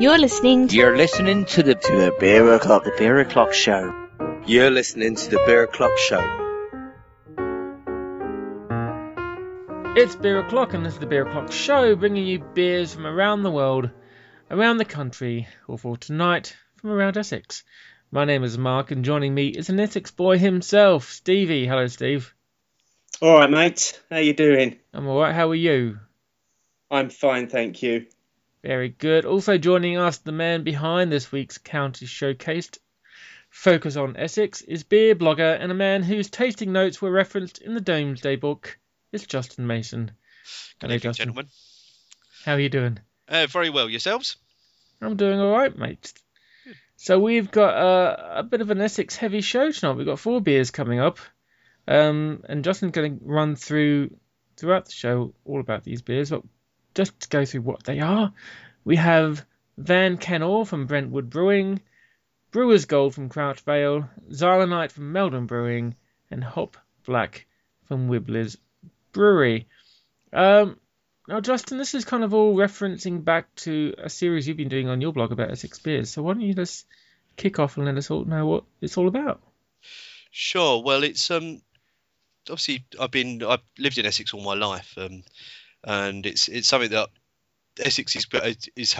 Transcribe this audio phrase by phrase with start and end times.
[0.00, 2.84] You're listening to You're listening to the to the Beer O'Clock.
[2.84, 4.08] the Beer O'Clock Show.
[4.46, 6.22] You're listening to the Beer O'Clock Show.
[9.98, 13.42] It's Beer O'Clock, and this is the Beer O'Clock Show, bringing you beers from around
[13.42, 13.90] the world,
[14.50, 17.62] around the country, or for tonight, from around Essex.
[18.10, 21.66] My name is Mark, and joining me is an Essex boy himself, Stevie.
[21.66, 22.34] Hello, Steve.
[23.20, 24.00] All right, mate.
[24.08, 24.78] How you doing?
[24.94, 25.98] I'm alright, how are you?
[26.90, 28.06] I'm fine, thank you.
[28.62, 29.24] Very good.
[29.24, 32.78] Also joining us, the man behind this week's County Showcased
[33.50, 37.74] Focus on Essex is beer blogger and a man whose tasting notes were referenced in
[37.74, 38.78] the Domesday Book.
[39.12, 40.12] It's Justin Mason.
[40.80, 41.26] Hello, evening, Justin.
[41.26, 41.46] gentlemen.
[42.44, 43.00] How are you doing?
[43.28, 43.90] Uh, very well.
[43.90, 44.36] Yourselves?
[45.02, 46.12] I'm doing all right, mate.
[46.96, 49.96] So we've got uh, a bit of an Essex heavy show tonight.
[49.96, 51.18] We've got four beers coming up,
[51.88, 54.16] um, and Justin's going to run through
[54.56, 56.30] throughout the show all about these beers.
[56.30, 56.42] But
[56.94, 58.32] just to go through what they are,
[58.84, 59.44] we have
[59.78, 61.80] Van Canor from Brentwood Brewing,
[62.50, 65.94] Brewer's Gold from Crouch Vale, Xylonite from Maldon Brewing,
[66.30, 67.46] and Hop Black
[67.86, 68.56] from Wibbler's
[69.12, 69.68] Brewery.
[70.32, 70.78] Um,
[71.28, 74.88] now, Justin, this is kind of all referencing back to a series you've been doing
[74.88, 76.10] on your blog about Essex beers.
[76.10, 76.86] So why don't you just
[77.36, 79.40] kick off and let us all know what it's all about?
[80.30, 80.82] Sure.
[80.82, 81.62] Well, it's um
[82.48, 85.22] obviously I've been I've lived in Essex all my life, um,
[85.84, 87.08] and it's it's something that
[87.78, 88.26] Essex is
[88.76, 88.96] is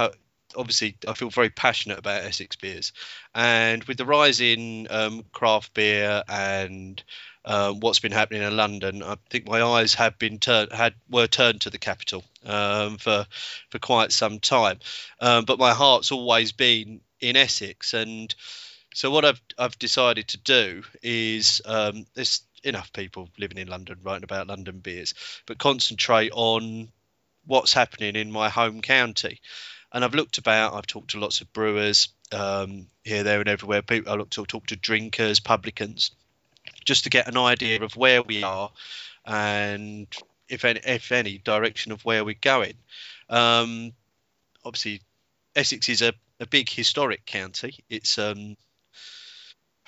[0.56, 2.92] obviously I feel very passionate about Essex beers,
[3.34, 7.03] and with the rise in um, craft beer and
[7.45, 11.27] um, what's been happening in London, I think my eyes have been turned had were
[11.27, 13.27] turned to the capital um, for
[13.70, 14.78] for quite some time,
[15.20, 18.34] um, but my heart's always been in Essex, and
[18.95, 23.98] so what I've I've decided to do is um, there's enough people living in London
[24.03, 25.14] writing about London beers,
[25.47, 26.89] but concentrate on
[27.47, 29.41] what's happening in my home county.
[29.92, 33.83] And I've looked about, I've talked to lots of brewers um, here, there, and everywhere.
[33.83, 36.12] People, I look to talk to drinkers, publicans,
[36.85, 38.70] just to get an idea of where we are
[39.24, 40.06] and
[40.48, 42.74] if any, if any direction of where we're going.
[43.29, 43.92] Um,
[44.64, 45.01] obviously,
[45.56, 47.74] Essex is a, a big historic county.
[47.89, 48.56] It's um,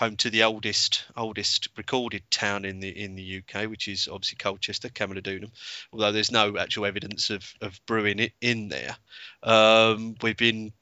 [0.02, 4.36] home to the oldest oldest recorded town in the in the UK, which is obviously
[4.36, 5.52] Colchester, Camulodunum.
[5.92, 8.96] Although there's no actual evidence of, of brewing it in there.
[9.44, 10.72] Um, we've been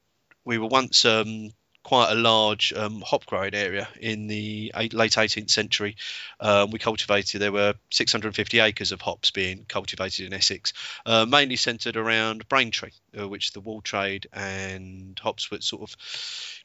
[0.47, 1.51] we were once um,
[1.83, 5.97] quite a large um, hop growing area in the eight, late 18th century.
[6.39, 10.73] Um, we cultivated there were 650 acres of hops being cultivated in Essex,
[11.07, 15.97] uh, mainly centred around Braintree, uh, which the wool trade and hops were sort of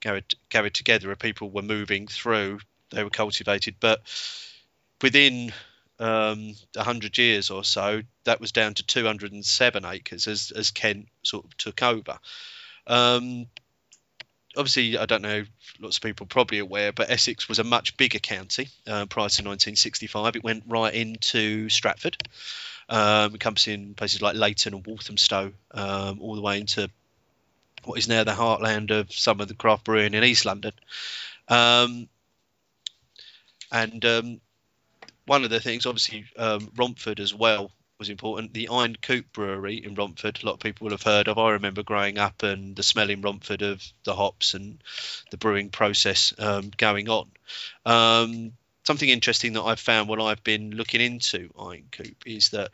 [0.01, 1.15] carried, gathered together.
[1.15, 2.59] People were moving through.
[2.91, 4.01] They were cultivated, but
[5.01, 5.53] within
[5.99, 11.45] um, 100 years or so, that was down to 207 acres as, as Kent sort
[11.45, 12.19] of took over.
[12.87, 13.47] Um,
[14.55, 15.43] obviously, I don't know,
[15.79, 19.43] lots of people probably aware, but Essex was a much bigger county uh, prior to
[19.43, 20.35] 1965.
[20.35, 22.17] It went right into Stratford,
[22.89, 26.89] um, encompassing places like Leyton and Walthamstow, um, all the way into
[27.83, 30.73] what is now the heartland of some of the craft brewing in East London.
[31.47, 32.09] Um,
[33.71, 34.41] and um,
[35.25, 38.53] one of the things, obviously, um, Romford as well was important.
[38.53, 41.37] The Ind Coope Brewery in Romford, a lot of people will have heard of.
[41.37, 44.81] I remember growing up and the smell in Romford of the hops and
[45.31, 47.29] the brewing process um, going on.
[47.85, 52.71] Um, something interesting that I've found when I've been looking into Ind Coope is that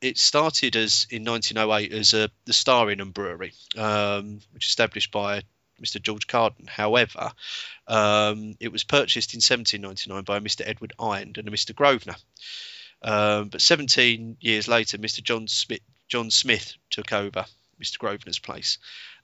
[0.00, 5.42] it started as in 1908 as a the Staringham Brewery, um, which was established by
[5.80, 6.02] Mr.
[6.02, 6.66] George Carden.
[6.66, 7.30] However,
[7.86, 10.66] um, it was purchased in 1799 by Mr.
[10.66, 11.74] Edward Iron and a Mr.
[11.74, 12.16] Grosvenor.
[13.02, 15.22] Um, but 17 years later, Mr.
[15.22, 17.46] John Smith, John Smith took over
[17.82, 17.98] Mr.
[17.98, 18.78] Grosvenor's place,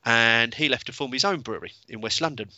[0.05, 2.51] and he left to form his own brewery in West London,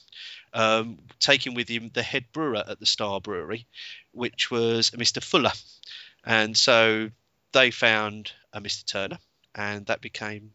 [0.54, 3.66] um, taking with him the head brewer at the Star Brewery,
[4.12, 5.22] which was a Mr.
[5.22, 5.52] Fuller,
[6.24, 7.10] and so
[7.52, 8.84] they found a Mr.
[8.86, 9.18] Turner,
[9.54, 10.52] and that became.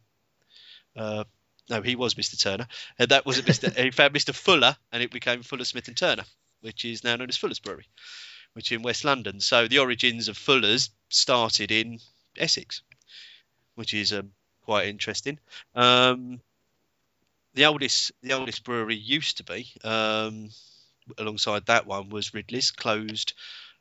[0.95, 1.25] Uh,
[1.69, 2.39] no, he was Mr.
[2.39, 2.67] Turner,
[2.97, 3.75] and that was a Mr.
[3.83, 4.33] he found Mr.
[4.33, 6.25] Fuller, and it became Fuller Smith and Turner,
[6.61, 7.87] which is now known as Fuller's Brewery
[8.55, 9.41] which in West London.
[9.41, 11.99] So the origins of Fuller's started in
[12.37, 12.81] Essex,
[13.75, 14.31] which is um,
[14.61, 15.39] quite interesting.
[15.75, 16.39] Um,
[17.53, 20.49] the oldest the oldest brewery used to be um,
[21.17, 23.33] alongside that one was Ridley's, closed.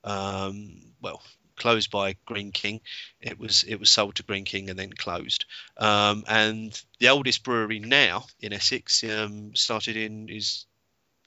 [0.02, 1.22] Um, well,
[1.56, 2.80] closed by Greene King.
[3.20, 5.44] It was it was sold to Greene King and then closed.
[5.76, 10.66] Um, and the oldest brewery now in Essex um, started in is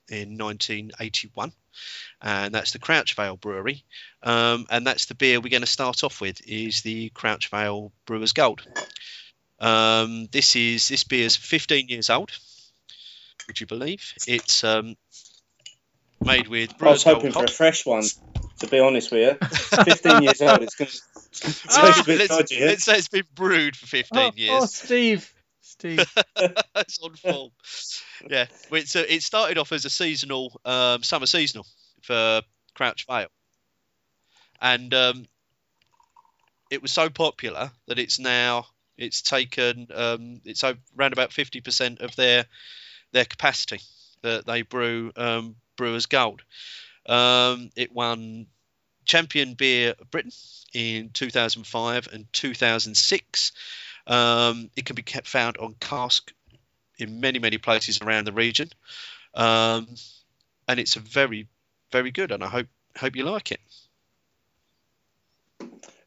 [0.10, 1.52] in 1981
[2.22, 3.84] and that's the Crouch Vale Brewery.
[4.24, 7.92] Um, and that's the beer we're going to start off with is the Crouch Vale
[8.06, 8.66] Brewers Gold.
[9.60, 12.32] Um, this is this beer is 15 years old.
[13.48, 14.14] Would you believe?
[14.28, 14.96] It's um,
[16.24, 18.04] made with I was hoping Gold for a fresh one,
[18.60, 19.48] to be honest with you.
[19.84, 20.98] 15 years old, it's going to
[21.48, 22.58] it's Let's, a bit dodgy.
[22.58, 22.66] eh?
[22.66, 24.52] let's say it's been brewed for 15 Oh, years.
[24.64, 25.32] oh, Steve.
[25.80, 26.14] Steve.
[26.76, 27.52] it's on form.
[28.30, 31.66] Yeah, it's it started off as a seasonal, um, summer seasonal
[32.02, 32.42] for
[32.74, 33.28] Crouch Vale,
[34.62, 35.26] and um,
[36.72, 38.66] it was so popular that it's now
[38.98, 42.46] it's taken um, it's around about fifty percent of their
[43.12, 43.80] their capacity
[44.24, 46.42] that they brew um, Brewers Gold.
[47.06, 48.48] Um, it won
[49.06, 50.32] Champion Beer Britain
[50.74, 53.52] in 2005 and 2006.
[54.08, 56.32] Um, it can be kept found on cask
[56.98, 58.70] in many many places around the region,
[59.34, 59.88] um,
[60.68, 61.48] and it's a very
[61.92, 62.32] very good.
[62.32, 62.68] And I hope
[62.98, 63.60] hope you like it.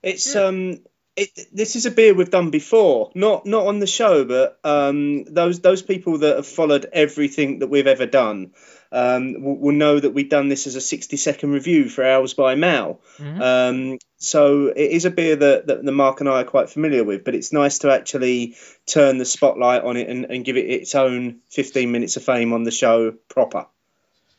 [0.02, 0.44] It's Yeah.
[0.44, 0.80] um,
[1.16, 5.24] it, this is a beer we've done before, not not on the show, but um,
[5.24, 8.52] those those people that have followed everything that we've ever done
[8.92, 12.34] um, will, will know that we've done this as a sixty second review for Hours
[12.34, 13.00] by Mal.
[13.18, 13.40] Mhm.
[13.40, 17.02] Um, so it is a beer that, that the Mark and I are quite familiar
[17.02, 18.54] with, but it's nice to actually
[18.86, 22.52] turn the spotlight on it and, and give it its own fifteen minutes of fame
[22.52, 23.66] on the show proper.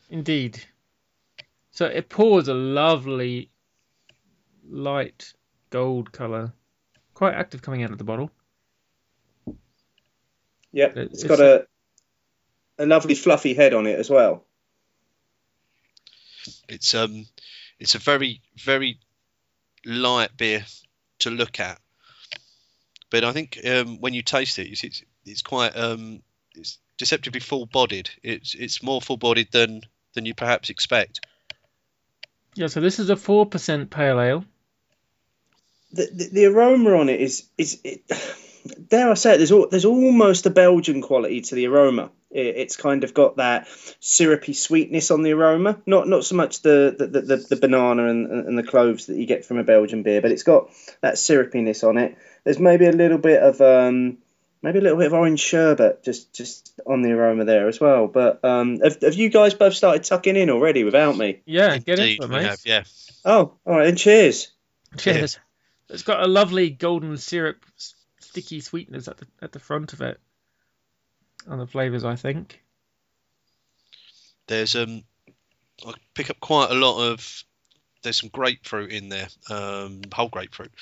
[0.08, 0.62] Indeed.
[1.72, 3.50] So it pours a lovely
[4.68, 5.32] light
[5.70, 6.52] gold colour.
[7.14, 8.30] Quite active coming out of the bottle.
[10.72, 11.66] Yep, It- it's it's got a
[12.78, 14.44] a lovely fluffy head on it as well.
[16.68, 17.26] It's um
[17.78, 18.98] it's a very very
[19.84, 20.64] light beer
[21.20, 21.78] to look at,
[23.10, 26.22] but I think um, when you taste it, it's it's, it's quite um
[26.54, 28.10] it's deceptively full bodied.
[28.22, 29.82] It's it's more full bodied than
[30.14, 31.20] than you perhaps expect.
[32.54, 34.44] Yeah, so this is a 4% pale ale.
[35.92, 38.02] the, the, the aroma on it is is it,
[38.88, 42.10] dare I say it, there's al- there's almost a Belgian quality to the aroma.
[42.30, 43.68] It, it's kind of got that
[44.00, 48.30] syrupy sweetness on the aroma, not not so much the the, the, the banana and,
[48.30, 50.70] and the cloves that you get from a Belgian beer, but it's got
[51.00, 52.16] that syrupiness on it.
[52.44, 54.18] There's maybe a little bit of um,
[54.62, 58.06] maybe a little bit of orange sherbet just just on the aroma there as well.
[58.06, 61.40] But um, have, have you guys both started tucking in already without me?
[61.44, 62.46] Yeah, get Indeed, into it, we mate.
[62.46, 62.84] have, yeah.
[63.24, 64.50] Oh, all right, then cheers.
[64.96, 65.38] Cheers.
[65.88, 67.94] It's got a lovely golden syrup, s-
[68.32, 70.18] sticky sweetness at the at the front of it.
[71.46, 72.62] On the flavours, I think.
[74.46, 75.04] There's um,
[75.86, 77.44] I pick up quite a lot of.
[78.02, 80.72] There's some grapefruit in there, um, whole grapefruit,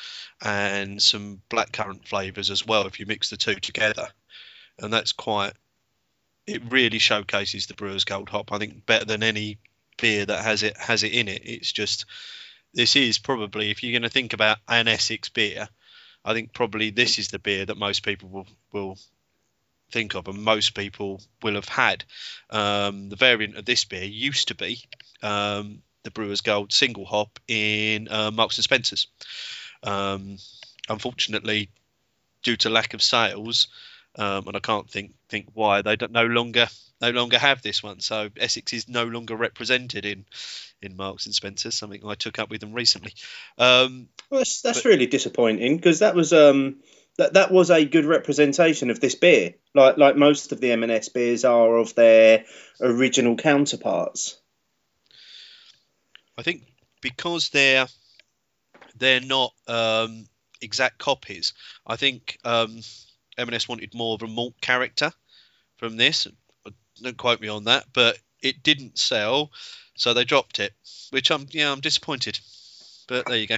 [0.41, 2.87] and some blackcurrant flavours as well.
[2.87, 4.09] If you mix the two together,
[4.79, 5.53] and that's quite.
[6.47, 8.53] It really showcases the Brewers Gold Hop.
[8.53, 9.59] I think better than any
[9.99, 11.43] beer that has it has it in it.
[11.45, 12.07] It's just
[12.73, 15.69] this is probably if you're going to think about an Essex beer,
[16.25, 18.99] I think probably this is the beer that most people will will
[19.91, 22.05] think of, and most people will have had.
[22.51, 24.83] Um, the variant of this beer used to be
[25.23, 29.09] um, the Brewers Gold single hop in uh, Marks and Spencers.
[29.83, 30.39] Um,
[30.89, 31.71] unfortunately,
[32.43, 33.69] due to lack of sales,
[34.17, 36.67] um, and I can't think think why they don't no longer
[37.01, 38.01] no longer have this one.
[38.01, 40.25] So Essex is no longer represented in
[40.83, 41.75] in Marks and Spencers.
[41.75, 43.15] Something I took up with them recently.
[43.59, 46.81] Um, Well, that's that's But- really disappointing because that was um
[47.19, 51.09] that that was a good representation of this beer, like like most of the M&S
[51.11, 52.45] beers are of their
[52.81, 54.39] original counterparts.
[56.39, 56.63] I think
[57.03, 57.87] because they're
[58.97, 60.27] they're not um,
[60.61, 61.53] exact copies.
[61.87, 62.81] I think um,
[63.39, 65.13] M&S wanted more of a malt character
[65.77, 66.27] from this.
[67.03, 69.51] Don't quote me on that, but it didn't sell,
[69.97, 70.73] so they dropped it.
[71.11, 72.39] Which I'm yeah I'm disappointed,
[73.09, 73.57] but there you go.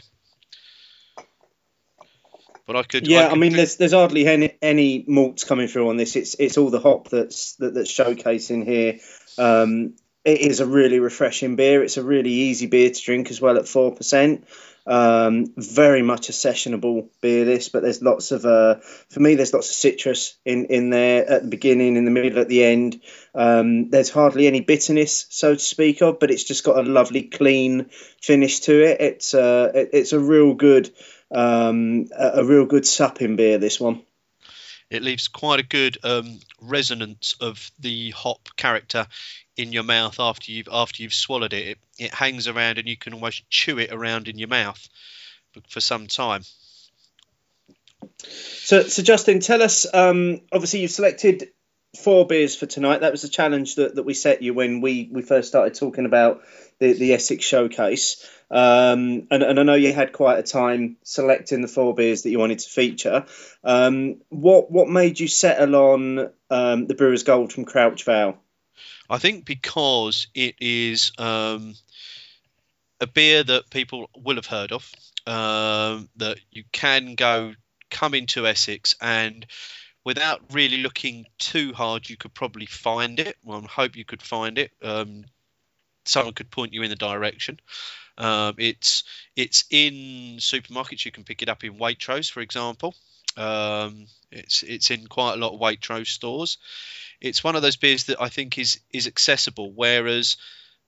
[2.66, 5.68] But I could Yeah, I, could mean, do- there's there's hardly any any malts coming
[5.68, 6.16] through on this.
[6.16, 8.98] It's it's all the hop that's that, that's showcasing here.
[9.36, 11.82] Um, it is a really refreshing beer.
[11.82, 14.46] It's a really easy beer to drink as well at four percent.
[14.84, 18.76] Um, very much a sessionable beer this, but there's lots of uh,
[19.10, 22.40] for me there's lots of citrus in in there at the beginning, in the middle,
[22.40, 23.00] at the end.
[23.34, 27.22] Um, there's hardly any bitterness, so to speak of, but it's just got a lovely
[27.22, 29.00] clean finish to it.
[29.00, 30.90] It's uh, it, it's a real good
[31.30, 33.58] um, a, a real good supping beer.
[33.58, 34.02] This one.
[34.92, 39.06] It leaves quite a good um, resonance of the hop character
[39.56, 41.66] in your mouth after you've after you've swallowed it.
[41.66, 44.88] It, it hangs around and you can almost chew it around in your mouth
[45.68, 46.42] for, some time.
[48.18, 49.86] So, so Justin, tell us.
[49.92, 51.48] Um, obviously, you've selected
[51.96, 53.00] four beers for tonight.
[53.00, 56.06] That was the challenge that, that we set you when we, we first started talking
[56.06, 56.42] about
[56.78, 58.28] the, the Essex showcase.
[58.50, 62.30] Um, and, and I know you had quite a time selecting the four beers that
[62.30, 63.24] you wanted to feature.
[63.64, 68.36] Um, what what made you settle on um, the Brewers Gold from Crouch Vale?
[69.08, 71.74] I think because it is um,
[73.00, 74.90] a beer that people will have heard of,
[75.26, 77.54] um, that you can go
[77.90, 79.46] come into Essex and
[80.04, 83.36] without really looking too hard, you could probably find it.
[83.44, 84.72] Well, I hope you could find it.
[84.82, 85.24] Um,
[86.04, 87.60] someone could point you in the direction.
[88.18, 89.04] Um, it's
[89.36, 91.04] it's in supermarkets.
[91.04, 92.94] You can pick it up in Waitrose, for example.
[93.36, 96.58] Um, it's it's in quite a lot of Waitrose stores.
[97.20, 100.36] It's one of those beers that I think is is accessible, whereas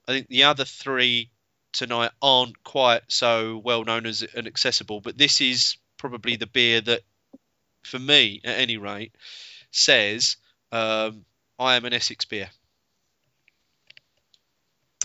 [0.07, 1.31] I think the other three
[1.73, 5.01] tonight aren't quite so well known as and accessible.
[5.01, 7.01] But this is probably the beer that,
[7.85, 9.13] for me at any rate,
[9.71, 10.37] says
[10.71, 11.25] um,
[11.59, 12.49] I am an Essex beer.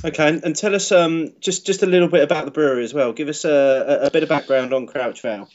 [0.03, 2.95] Okay, and, and tell us um, just just a little bit about the brewery as
[2.95, 3.13] well.
[3.13, 5.49] Give us a, a, bit of background on Crouch Vale.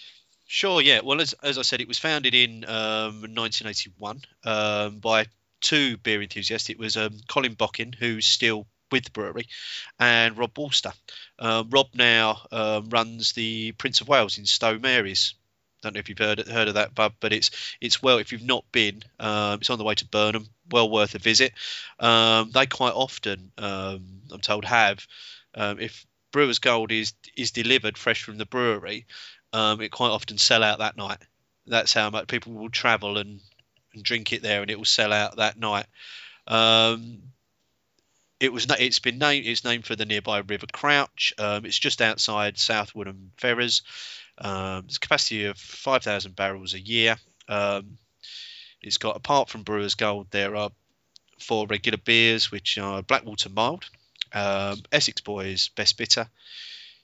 [0.45, 0.99] Sure, yeah.
[1.03, 5.25] Well, as, as I said, it was founded in um, 1981 um, by
[5.61, 6.69] two beer enthusiasts.
[6.69, 9.47] It was um, Colin Bocking, who's still with the brewery,
[9.99, 10.93] and Rob Walster.
[11.39, 15.33] Um, Rob now um, runs the Prince of Wales in Stow Maries.
[15.85, 18.41] Don't know if you've heard heard of that pub, but it's it's well if you've
[18.41, 20.47] not been, um, it's on the way to Burnham.
[20.71, 21.53] Well worth a visit.
[21.99, 25.05] Um, they quite often, um, I'm told, have
[25.53, 29.05] um, if Brewers Gold is is delivered fresh from the brewery,
[29.53, 31.19] um, it quite often sell out that night.
[31.67, 33.39] That's how much people will travel and,
[33.93, 35.85] and drink it there, and it will sell out that night.
[38.39, 41.31] It was it's been named it's named for the nearby River Crouch.
[41.37, 43.83] It's just outside South Woodham Ferrers.
[44.37, 47.17] Um, it's a capacity of 5,000 barrels a year.
[47.47, 47.97] Um,
[48.81, 50.71] it's got apart from Brewers Gold, there are
[51.39, 53.85] four regular beers, which are Blackwater Mild,
[54.33, 56.27] um, Essex Boys Best Bitter,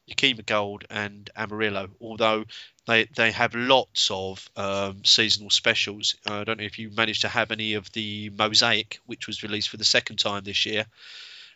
[0.05, 1.89] Yakima Gold, and Amarillo.
[1.99, 2.45] Although
[2.87, 6.15] they they have lots of um, seasonal specials.
[6.25, 9.69] I don't know if you managed to have any of the Mosaic, which was released
[9.69, 10.85] for the second time this year,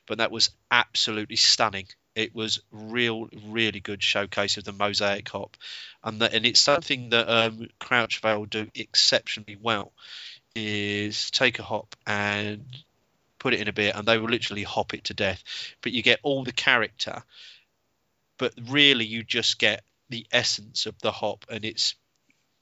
[0.05, 1.87] but that was absolutely stunning.
[2.15, 5.57] It was real, really good showcase of the Mosaic hop,
[6.03, 9.91] and that, and it's something that um, Crouch Vale do exceptionally well.
[10.55, 12.65] Is take a hop and
[13.37, 15.43] put it in a beer, and they will literally hop it to death.
[15.81, 17.21] But you get all the character,
[18.37, 21.95] but really you just get the essence of the hop, and it's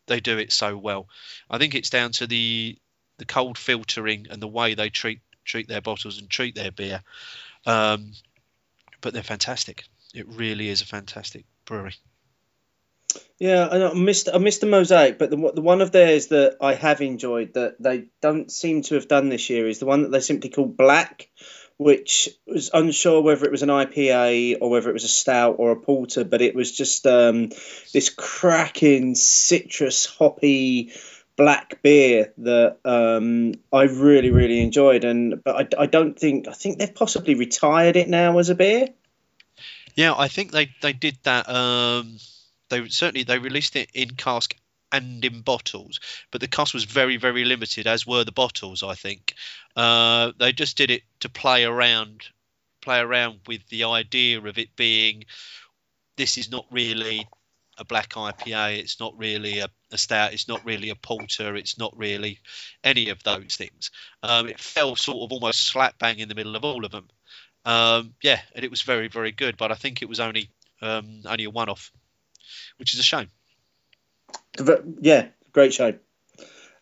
[0.07, 1.07] they do it so well.
[1.49, 2.77] I think it's down to the
[3.17, 7.01] the cold filtering and the way they treat treat their bottles and treat their beer.
[7.65, 8.13] Um,
[9.03, 9.83] but they're fantastic.
[10.15, 11.93] It really is a fantastic brewery.
[13.37, 16.73] Yeah, I, missed I missed the mosaic, but the the one of theirs that I
[16.73, 20.11] have enjoyed that they don't seem to have done this year is the one that
[20.11, 21.29] they simply call Black,
[21.77, 25.71] which was unsure whether it was an IPA or whether it was a stout or
[25.71, 27.49] a porter, but it was just um,
[27.91, 30.93] this cracking citrus hoppy
[31.35, 36.53] black beer that um, I really really enjoyed, and but I, I don't think I
[36.53, 38.89] think they've possibly retired it now as a beer.
[39.95, 41.49] Yeah, I think they they did that.
[41.49, 42.17] Um,
[42.69, 44.55] they certainly they released it in cask
[44.91, 45.99] and in bottles,
[46.31, 48.83] but the cask was very very limited, as were the bottles.
[48.83, 49.35] I think
[49.75, 52.23] uh, they just did it to play around,
[52.81, 55.25] play around with the idea of it being.
[56.15, 57.27] This is not really
[57.77, 58.79] a black IPA.
[58.79, 60.33] It's not really a, a, stout.
[60.33, 61.55] It's not really a porter.
[61.55, 62.39] It's not really
[62.83, 63.91] any of those things.
[64.21, 67.07] Um, it fell sort of almost slap bang in the middle of all of them.
[67.65, 69.57] Um, yeah, and it was very very good.
[69.57, 70.49] But I think it was only
[70.81, 71.91] um, only a one off,
[72.77, 73.29] which is a shame.
[75.01, 75.93] Yeah, great show.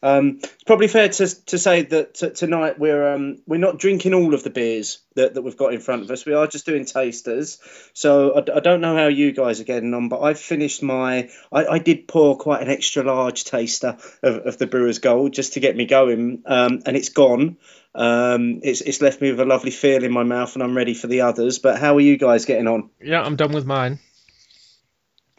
[0.03, 4.13] Um, it's probably fair to, to say that t- tonight we're um, we're not drinking
[4.13, 6.25] all of the beers that, that we've got in front of us.
[6.25, 7.60] We are just doing tasters.
[7.93, 11.29] So I, I don't know how you guys are getting on, but I've finished my.
[11.51, 15.53] I, I did pour quite an extra large taster of, of the Brewers Gold just
[15.53, 17.58] to get me going, um, and it's gone.
[17.93, 20.93] Um, it's it's left me with a lovely feel in my mouth, and I'm ready
[20.93, 21.60] for the others.
[21.60, 22.89] But how are you guys getting on?
[23.01, 24.00] Yeah, I'm done with mine.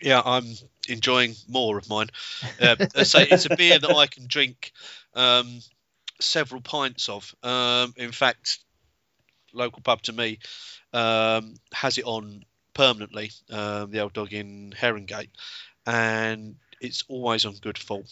[0.03, 0.47] Yeah, I'm
[0.89, 2.09] enjoying more of mine.
[2.61, 4.73] Uh, say it's a beer that I can drink
[5.15, 5.61] um,
[6.21, 7.35] several pints of.
[7.43, 8.59] Um, in fact,
[9.53, 10.39] local pub to me
[10.93, 12.45] um, has it on
[12.75, 13.31] permanently.
[13.51, 15.31] Um, the old dog in Herongate,
[15.87, 18.05] and it's always on good full.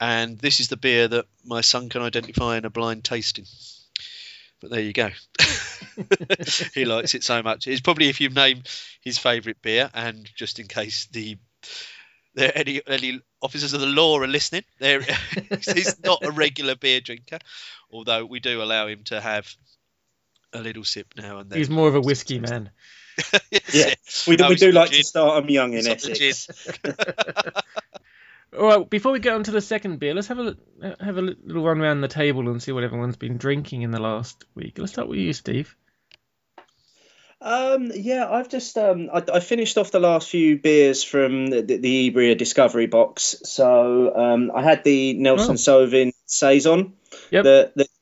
[0.00, 3.46] And this is the beer that my son can identify in a blind tasting.
[4.62, 5.10] But there you go.
[6.74, 7.66] he likes it so much.
[7.66, 8.62] It's probably if you name
[9.02, 11.36] his favourite beer, and just in case the
[12.34, 15.02] there any any officers of the law are listening, there
[15.50, 17.38] he's not a regular beer drinker,
[17.90, 19.52] although we do allow him to have
[20.52, 21.58] a little sip now and then.
[21.58, 22.70] He's more of a whiskey man.
[23.74, 23.94] yeah,
[24.26, 25.00] we, no, we do like gin.
[25.00, 26.48] to start him young in Essex.
[28.58, 30.56] All right, before we get on to the second beer, let's have a
[31.00, 34.00] have a little run around the table and see what everyone's been drinking in the
[34.00, 34.78] last week.
[34.78, 35.74] Let's start with you, Steve.
[37.40, 41.62] Um, yeah, I've just um, I, I finished off the last few beers from the,
[41.62, 43.36] the, the Ibria Discovery box.
[43.44, 45.56] So um, I had the Nelson Oh.
[45.56, 46.92] Sauvin saison
[47.30, 47.44] Yep.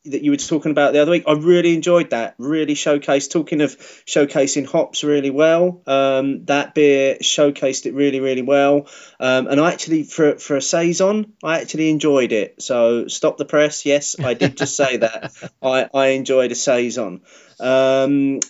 [0.06, 1.24] That you were talking about the other week.
[1.26, 2.34] I really enjoyed that.
[2.38, 3.30] Really showcased.
[3.30, 5.82] Talking of showcasing hops really well.
[5.86, 8.88] Um, that beer showcased it really really well.
[9.18, 12.62] Um, and I actually for for a saison, I actually enjoyed it.
[12.62, 13.84] So stop the press.
[13.84, 15.32] Yes, I did just say that.
[15.62, 17.22] I I enjoyed a saison.
[17.58, 18.40] Um,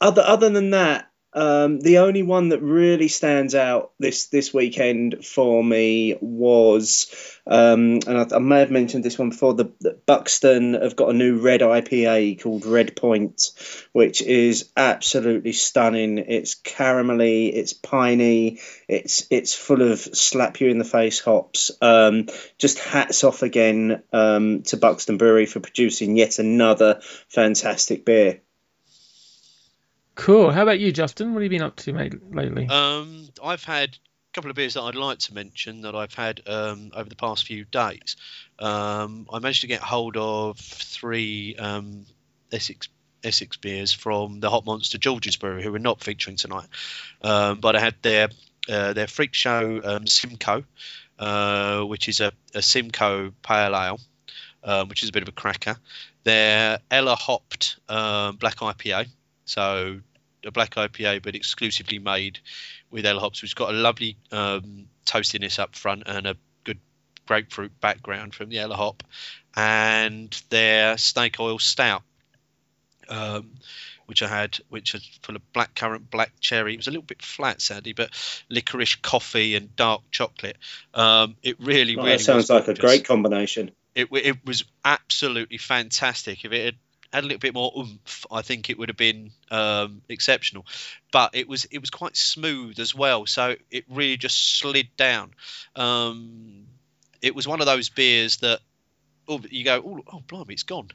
[0.00, 5.22] other other than that, um, the only one that really stands out this this weekend
[5.22, 7.14] for me was,
[7.46, 9.52] um, and I, I may have mentioned this one before.
[9.52, 13.50] The, the Buxton have got a new red IPA called Red Point,
[13.92, 16.16] which is absolutely stunning.
[16.16, 21.70] It's caramelly, it's piney, it's it's full of slap you in the face hops.
[21.82, 28.40] Um, just hats off again um, to Buxton Brewery for producing yet another fantastic beer.
[30.16, 30.50] Cool.
[30.50, 31.34] How about you, Justin?
[31.34, 32.66] What have you been up to, mate, lately?
[32.66, 36.40] Um, I've had a couple of beers that I'd like to mention that I've had
[36.46, 38.16] um, over the past few days.
[38.58, 42.06] Um, I managed to get hold of three um,
[42.50, 42.88] Essex
[43.22, 46.68] Essex beers from the Hot Monster George's Brewery, who are not featuring tonight.
[47.20, 48.30] Um, but I had their
[48.70, 50.64] uh, their Freak Show um, Simcoe,
[51.18, 53.98] uh, which is a, a Simcoe Pale
[54.64, 55.76] Ale, which is a bit of a cracker.
[56.24, 59.08] Their Ella Hopped Black IPA,
[59.46, 60.00] so
[60.44, 62.38] a black IPA, but exclusively made
[62.90, 66.78] with Ella hops, which got a lovely um, toastiness up front and a good
[67.26, 69.02] grapefruit background from the Ella hop,
[69.56, 72.02] and their snake oil stout,
[73.08, 73.54] um,
[74.06, 76.74] which I had, which is full of black currant, black cherry.
[76.74, 78.10] It was a little bit flat, sadly, but
[78.48, 80.58] licorice, coffee, and dark chocolate.
[80.94, 83.72] Um, it really, Well, really that sounds was like a great combination.
[83.96, 86.44] it, it was absolutely fantastic.
[86.44, 86.76] If it had
[87.12, 90.66] had a little bit more oomph, I think it would have been um, exceptional.
[91.12, 95.32] But it was it was quite smooth as well, so it really just slid down.
[95.74, 96.66] Um,
[97.22, 98.60] it was one of those beers that
[99.28, 100.90] oh, you go, oh, oh blimey, it's gone.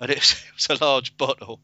[0.00, 1.60] And it was, it was a large bottle,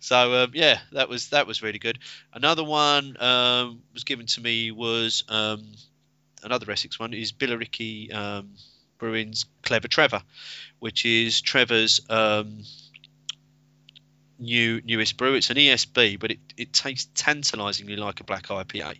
[0.00, 1.98] so um, yeah, that was that was really good.
[2.32, 5.64] Another one um, was given to me was um,
[6.42, 8.50] another Essex one is Billericay um,
[8.98, 10.22] Brewing's Clever Trevor,
[10.78, 12.60] which is Trevor's um,
[14.40, 15.34] new newest brew.
[15.34, 18.96] It's an ESB, but it, it tastes tantalisingly like a black IPA.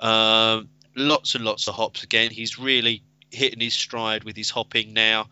[0.00, 2.30] Um, lots and lots of hops again.
[2.30, 5.28] He's really hitting his stride with his hopping now.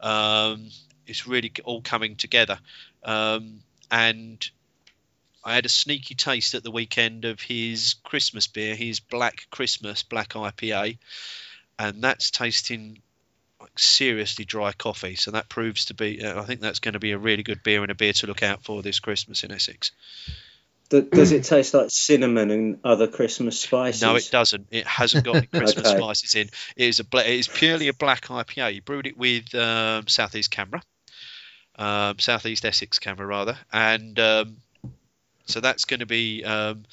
[0.00, 0.68] Um,
[1.06, 2.58] it's really all coming together.
[3.02, 4.50] Um, and
[5.44, 10.02] I had a sneaky taste at the weekend of his Christmas beer, his Black Christmas
[10.02, 10.98] Black IPA,
[11.78, 13.02] and that's tasting
[13.76, 15.14] seriously dry coffee.
[15.16, 17.62] So that proves to be, uh, I think that's going to be a really good
[17.62, 19.92] beer and a beer to look out for this Christmas in Essex.
[21.00, 24.02] Does it taste like cinnamon and other Christmas spices?
[24.02, 24.66] No, it doesn't.
[24.70, 25.96] It hasn't got any Christmas Okay.
[25.96, 26.48] spices in.
[26.76, 28.72] It is a bla- it is purely a black IPA.
[28.72, 30.82] He brewed it with um, Southeast CAMRA,
[31.76, 34.56] um, Southeast Essex CAMRA rather, and um,
[35.46, 36.84] so that's going to be um,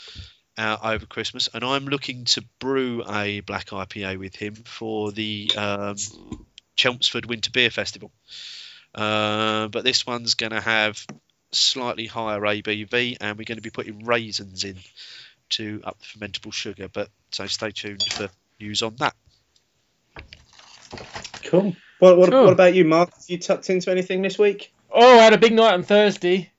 [0.57, 1.49] out over Christmas.
[1.53, 5.95] And I'm looking to brew a black IPA with him for the um,
[6.79, 8.11] Chelmsford Winter Beer Festival.
[8.95, 11.05] Uh, but this one's going to have
[11.51, 14.77] slightly higher ABV, and we're going to be putting raisins in
[15.49, 16.87] to up the fermentable sugar.
[16.87, 19.13] But so stay tuned for news on that.
[21.43, 21.75] Cool.
[21.99, 22.45] What, what, Cool.
[22.45, 23.13] what about you, Mark?
[23.13, 24.73] Have you tucked into anything this week?
[24.91, 26.51] Oh, I had a big night on Thursday.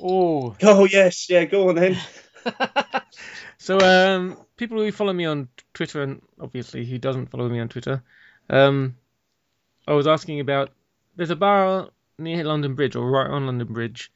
[0.00, 1.28] Oh, Oh, yes.
[1.28, 1.98] Yeah, go on then.
[3.58, 7.68] so um, people who follow me on Twitter and obviously who doesn't follow me on
[7.68, 8.02] Twitter,
[8.48, 8.96] um,
[9.88, 10.70] I was asking about.
[11.16, 14.12] There's a bar near London Bridge or right on London Bridge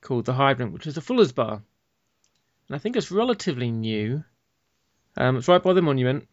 [0.00, 1.62] called the Hydrant, which is a Fuller's bar,
[2.68, 4.22] and I think it's relatively new.
[5.16, 6.28] Um, it's right by the monument.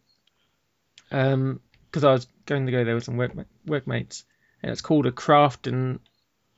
[1.10, 3.32] Um, because I was going to go there with some work
[3.66, 4.24] workmates,
[4.62, 5.98] and it's called a craft and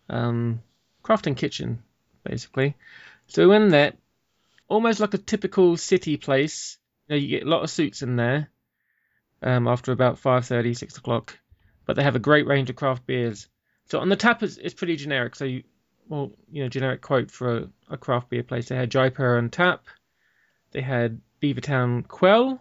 [0.08, 0.62] um,
[1.36, 1.82] kitchen,
[2.22, 2.76] basically.
[3.28, 3.94] So went there,
[4.68, 6.76] almost like a typical city place.
[7.08, 8.50] You, know, you get a lot of suits in there.
[9.42, 11.38] Um, after about 5:30, 6 o'clock,
[11.86, 13.48] but they have a great range of craft beers.
[13.86, 15.34] So on the tap, it's, it's pretty generic.
[15.34, 15.64] So you,
[16.08, 18.68] well, you know, generic quote for a, a craft beer place.
[18.68, 19.86] They had Jaipur on tap.
[20.72, 22.60] They had Beavertown Quell.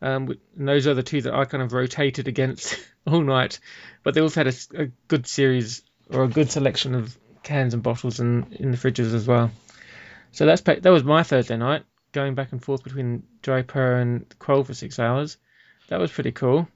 [0.00, 3.60] Um, and those are the two that I kind of rotated against all night.
[4.02, 8.20] But they also had a good series or a good selection of cans and bottles
[8.20, 9.50] in, in the fridges as well.
[10.32, 14.64] So that's that was my Thursday night, going back and forth between Jaipur and Quell
[14.64, 15.38] for six hours.
[15.88, 16.68] that was pretty cool.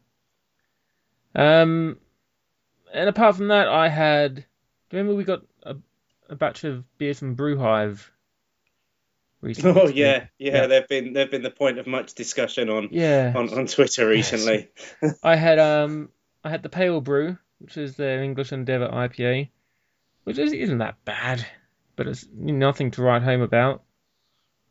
[1.35, 1.99] Um,
[2.93, 4.35] and apart from that, I had.
[4.37, 5.77] Do you remember, we got a,
[6.29, 8.11] a batch of beer from Brewhive.
[9.41, 9.81] Recently.
[9.81, 10.67] Oh yeah, yeah, Yeah.
[10.69, 13.33] They've been they've been the point of much discussion on Yeah.
[13.35, 14.69] on, on Twitter recently.
[15.23, 16.11] I had um
[16.45, 19.49] I had the Pale Brew, which is their English Endeavour IPA,
[20.25, 21.45] which is, isn't that bad,
[21.97, 23.83] but it's nothing to write home about.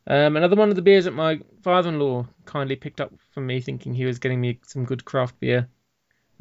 [0.06, 3.92] Um, another one of the beers that my father-in-law kindly picked up from me, thinking
[3.94, 5.68] he was getting me some good craft beer,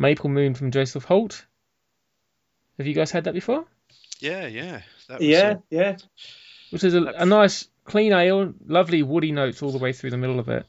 [0.02, 1.46] Maple Moon from Joseph Holt.
[2.78, 3.66] Have you guys had that before?
[4.20, 4.82] Yeah, yeah.
[5.08, 5.98] That was, Yeah, uh, yeah.
[6.72, 10.18] Which is a, a nice clean ale, lovely woody notes all the way through the
[10.18, 10.66] middle of it.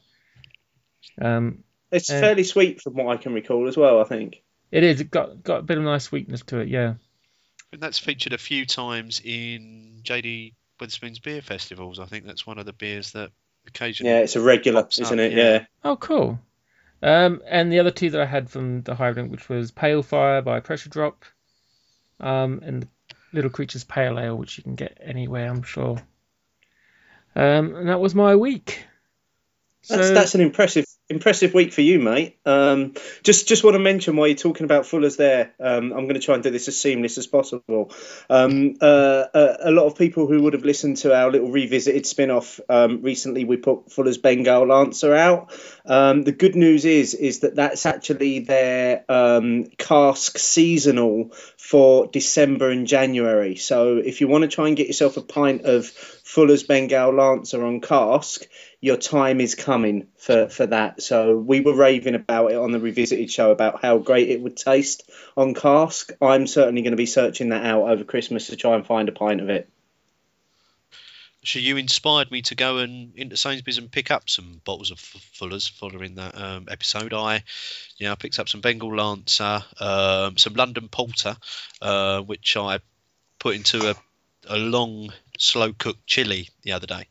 [1.19, 3.99] Um, It's Uh, fairly sweet from what I can recall as well.
[3.99, 4.41] I think.
[4.71, 6.95] it is it got got a bit of nice sweetness to it, yeah.
[7.71, 11.99] and that's featured a few times in JD Wetherspoon's beer festivals.
[11.99, 13.31] I think that's one of the beers that
[13.67, 14.11] occasionally.
[14.11, 15.31] Yeah, it's a regular, isn't it?
[15.33, 15.37] yeah.
[15.37, 15.65] Yeah.
[15.83, 16.39] Oh, cool.
[17.03, 20.41] Um, and the other two that I had from the Hydrant, which was Pale Fire
[20.41, 21.25] by Pressure Drop,
[22.21, 22.87] um, and
[23.33, 26.01] Little Creatures Pale Ale, which you can get anywhere, I'm sure.
[27.35, 28.85] Um, and that was my week.
[29.89, 32.37] That's So- that's an impressive impressive week for you, mate.
[32.45, 36.15] Um, just just want to mention while you're talking about Fuller's there, um, I'm going
[36.15, 37.91] to try and do this as seamless as possible.
[38.29, 42.05] Um, uh, a, a lot of people who would have listened to our little revisited
[42.05, 45.51] spin-off um, recently, we put Fuller's Bengal Lancer out.
[45.85, 52.69] Um, the good news is is that that's actually their um, cask seasonal for December
[52.69, 53.55] and January.
[53.55, 57.63] So if you want to try and get yourself a pint of Fuller's Bengal Lancer
[57.63, 58.45] on cask,
[58.83, 61.01] your time is coming for, for that.
[61.01, 64.57] So we were raving about it on the revisited show about how great it would
[64.57, 66.11] taste on cask.
[66.21, 69.13] I'm certainly going to be searching that out over Christmas to try and find a
[69.13, 69.69] pint of it.
[71.45, 74.99] So you inspired me to go and into Sainsbury's and pick up some bottles of
[74.99, 77.13] Fuller's following that um, episode.
[77.13, 77.43] I,
[77.95, 81.37] yeah, I picked up some Bengal Lancer, um, some London Porter,
[81.81, 82.79] uh, which I
[83.39, 83.95] put into a,
[84.49, 87.07] a long slow cooked chili the other day,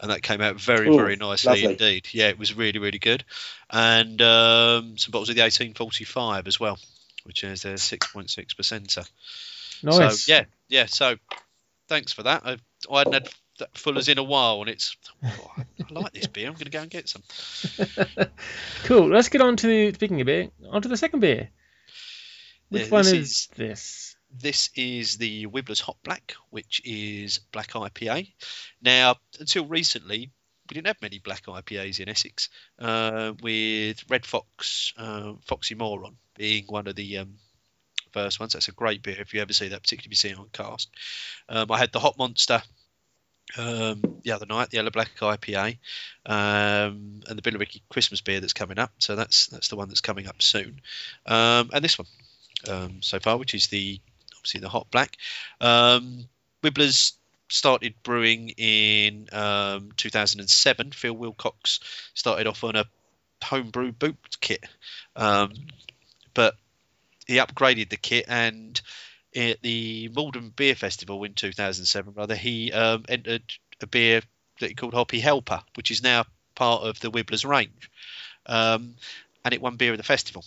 [0.00, 1.72] and that came out very Ooh, very nicely lovely.
[1.72, 2.08] indeed.
[2.12, 3.24] Yeah, it was really really good,
[3.70, 6.78] and um, some bottles of the 1845 as well,
[7.24, 9.08] which is their 6.6 percenter.
[9.82, 10.24] Nice.
[10.24, 10.86] So yeah, yeah.
[10.86, 11.16] So
[11.88, 12.42] thanks for that.
[12.44, 12.56] I,
[12.90, 13.28] I hadn't had
[13.60, 16.48] that Fuller's in a while, and it's oh, I like this beer.
[16.48, 17.22] I'm going to go and get some.
[18.84, 19.08] Cool.
[19.08, 21.50] Let's get on to speaking of beer, on to the second beer.
[22.68, 24.13] Which Yeah, one is, is- this?
[24.36, 28.32] This is the Wibbler's Hot Black, which is black IPA.
[28.82, 30.32] Now, until recently,
[30.68, 32.48] we didn't have many black IPAs in Essex,
[32.80, 37.34] uh, with Red Fox, uh, Foxy Moron being one of the um,
[38.12, 38.54] first ones.
[38.54, 40.48] That's a great beer if you ever see that, particularly if you see it on
[40.52, 40.88] cask.
[41.48, 42.60] Um, I had the Hot Monster
[43.56, 45.78] um, the other night, the Yellow Black IPA,
[46.26, 48.92] um, and the Billericay Christmas beer that's coming up.
[48.98, 50.80] So that's that's the one that's coming up soon,
[51.26, 52.08] um, and this one
[52.68, 54.00] um, so far, which is the
[54.44, 55.16] obviously the Hot Black.
[55.60, 56.28] Um,
[56.62, 57.12] Wibblers
[57.48, 60.92] started brewing in um, 2007.
[60.92, 61.80] Phil Wilcox
[62.12, 62.84] started off on a
[63.42, 64.64] homebrew boot kit,
[65.16, 65.52] um,
[66.34, 66.56] but
[67.26, 68.80] he upgraded the kit and
[69.34, 73.42] at the Maldon Beer Festival in 2007, rather, he um, entered
[73.80, 74.20] a beer
[74.60, 77.90] that he called Hoppy Helper, which is now part of the Wibblers range,
[78.46, 78.94] um,
[79.44, 80.44] and it won beer of the festival.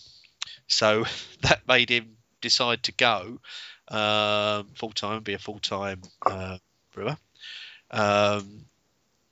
[0.67, 1.05] So
[1.41, 3.39] that made him decide to go
[3.89, 6.57] um, full time, be a full time uh,
[6.93, 7.17] brewer.
[7.91, 8.65] Um,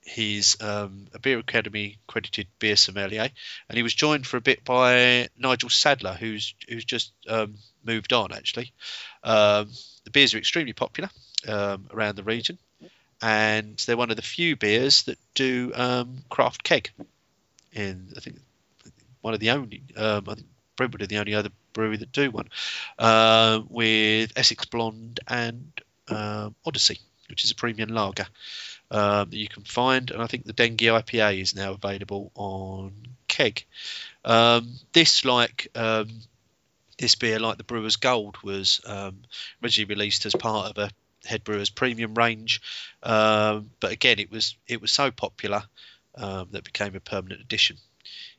[0.02, 3.28] he's um, a Beer Academy accredited beer sommelier,
[3.68, 8.12] and he was joined for a bit by Nigel Sadler, who's who's just um, moved
[8.12, 8.32] on.
[8.32, 8.72] Actually,
[9.22, 9.70] um,
[10.04, 11.10] the beers are extremely popular
[11.48, 12.58] um, around the region,
[13.20, 16.90] and they're one of the few beers that do um, craft keg.
[17.72, 18.38] In I think
[19.20, 22.30] one of the only, um, I think Brentwood are the only other brewery that do
[22.30, 22.48] one,
[22.98, 25.72] uh, with Essex Blonde and
[26.08, 28.26] um Odyssey, which is a premium lager
[28.90, 30.10] um, that you can find.
[30.10, 32.92] And I think the Dengie IPA is now available on
[33.28, 33.64] keg.
[34.24, 36.08] Um, this, like um,
[36.98, 39.22] this beer, like the Brewer's Gold, was um,
[39.62, 40.90] originally released as part of a
[41.26, 42.60] Head Brewers premium range,
[43.02, 45.64] but again, it was it was so popular
[46.16, 47.78] that it became a permanent addition.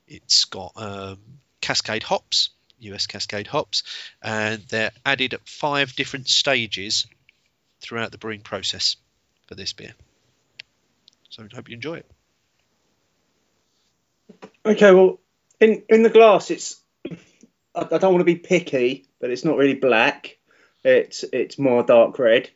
[0.07, 1.19] It's got um,
[1.67, 3.83] Cascade hops, US Cascade hops,
[4.21, 7.07] and they're added at five different stages
[7.81, 8.95] throughout the brewing process
[9.47, 9.93] for this beer.
[11.29, 12.05] So I hope you enjoy it.
[14.65, 15.19] Okay, well,
[15.59, 16.79] in in the glass, it's
[17.75, 20.37] I, I don't want to be picky, but it's not really black.
[20.85, 22.49] It's it's more dark red.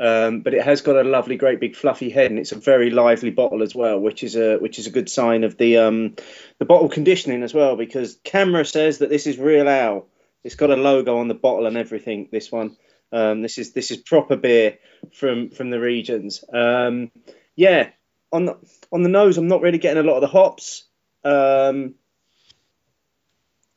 [0.00, 2.90] Um, but it has got a lovely, great big fluffy head, and it's a very
[2.90, 6.14] lively bottle as well, which is a which is a good sign of the um,
[6.58, 7.76] the bottle conditioning as well.
[7.76, 10.06] Because CAMRA says that this is real ale.
[10.44, 12.28] It's got a logo on the bottle and everything.
[12.30, 12.76] This one,
[13.12, 14.78] um, this is this is proper beer
[15.12, 16.44] from from the regions.
[16.52, 17.10] Um,
[17.56, 17.90] yeah,
[18.32, 18.56] on the
[18.92, 20.84] on the nose, I'm not really getting a lot of the hops.
[21.24, 21.94] Um,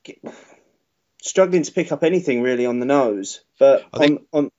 [0.03, 0.19] get,
[1.21, 4.51] struggling to pick up anything really on the nose, but I think- on on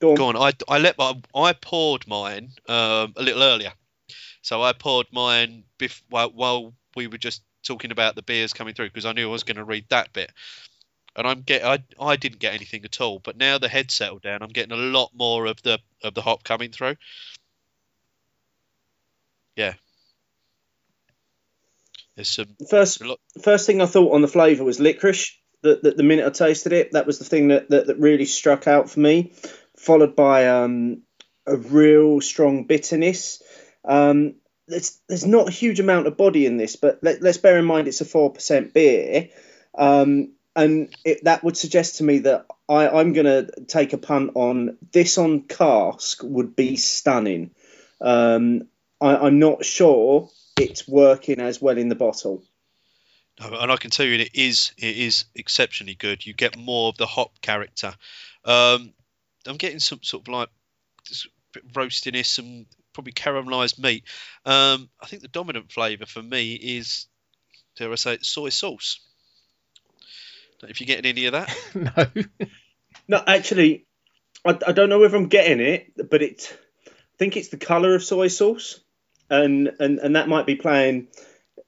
[0.00, 0.16] go on.
[0.16, 0.36] Go on.
[0.36, 3.72] I, I let my I poured mine um, a little earlier,
[4.42, 8.74] so I poured mine bef- while, while we were just talking about the beers coming
[8.74, 10.32] through because I knew I was going to read that bit,
[11.16, 13.18] and I'm get I I didn't get anything at all.
[13.18, 16.22] But now the head settled down, I'm getting a lot more of the of the
[16.22, 16.96] hop coming through.
[19.56, 19.74] Yeah.
[22.16, 23.02] There's some First
[23.42, 25.36] first thing I thought on the flavour was licorice.
[25.62, 28.24] That the, the minute I tasted it, that was the thing that, that, that really
[28.24, 29.34] struck out for me.
[29.80, 31.02] Followed by um,
[31.46, 33.42] a real strong bitterness.
[33.82, 34.34] Um,
[34.68, 37.64] there's there's not a huge amount of body in this, but let, let's bear in
[37.64, 39.30] mind it's a four percent beer,
[39.74, 43.98] um, and it, that would suggest to me that I, I'm going to take a
[43.98, 47.52] punt on this on cask would be stunning.
[48.02, 48.68] Um,
[49.00, 52.44] I, I'm not sure it's working as well in the bottle.
[53.40, 56.26] No, and I can tell you it is it is exceptionally good.
[56.26, 57.94] You get more of the hop character.
[58.44, 58.92] Um,
[59.46, 60.48] I'm getting some sort of like
[61.08, 64.04] this bit roastiness, some probably caramelized meat.
[64.44, 67.06] Um, I think the dominant flavour for me is,
[67.76, 69.00] dare I say, it, soy sauce.
[70.62, 72.24] If you're getting any of that, no.
[73.08, 73.86] No, actually,
[74.44, 77.94] I, I don't know whether I'm getting it, but it, I think it's the colour
[77.94, 78.80] of soy sauce,
[79.30, 81.08] and, and and that might be playing.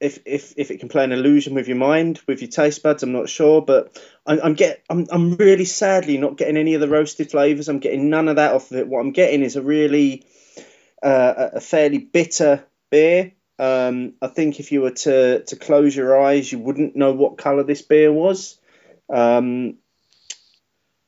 [0.02, 3.04] If, if, if it can play an illusion with your mind, with your taste buds,
[3.04, 6.80] I'm not sure, but I'm, I'm get I'm, I'm really sadly not getting any of
[6.80, 7.68] the roasted flavors.
[7.68, 8.88] I'm getting none of that off of it.
[8.88, 10.26] What I'm getting is a really
[11.02, 13.32] uh, a fairly bitter beer.
[13.58, 17.38] Um, I think if you were to to close your eyes, you wouldn't know what
[17.38, 18.58] color this beer was.
[19.08, 19.78] Um,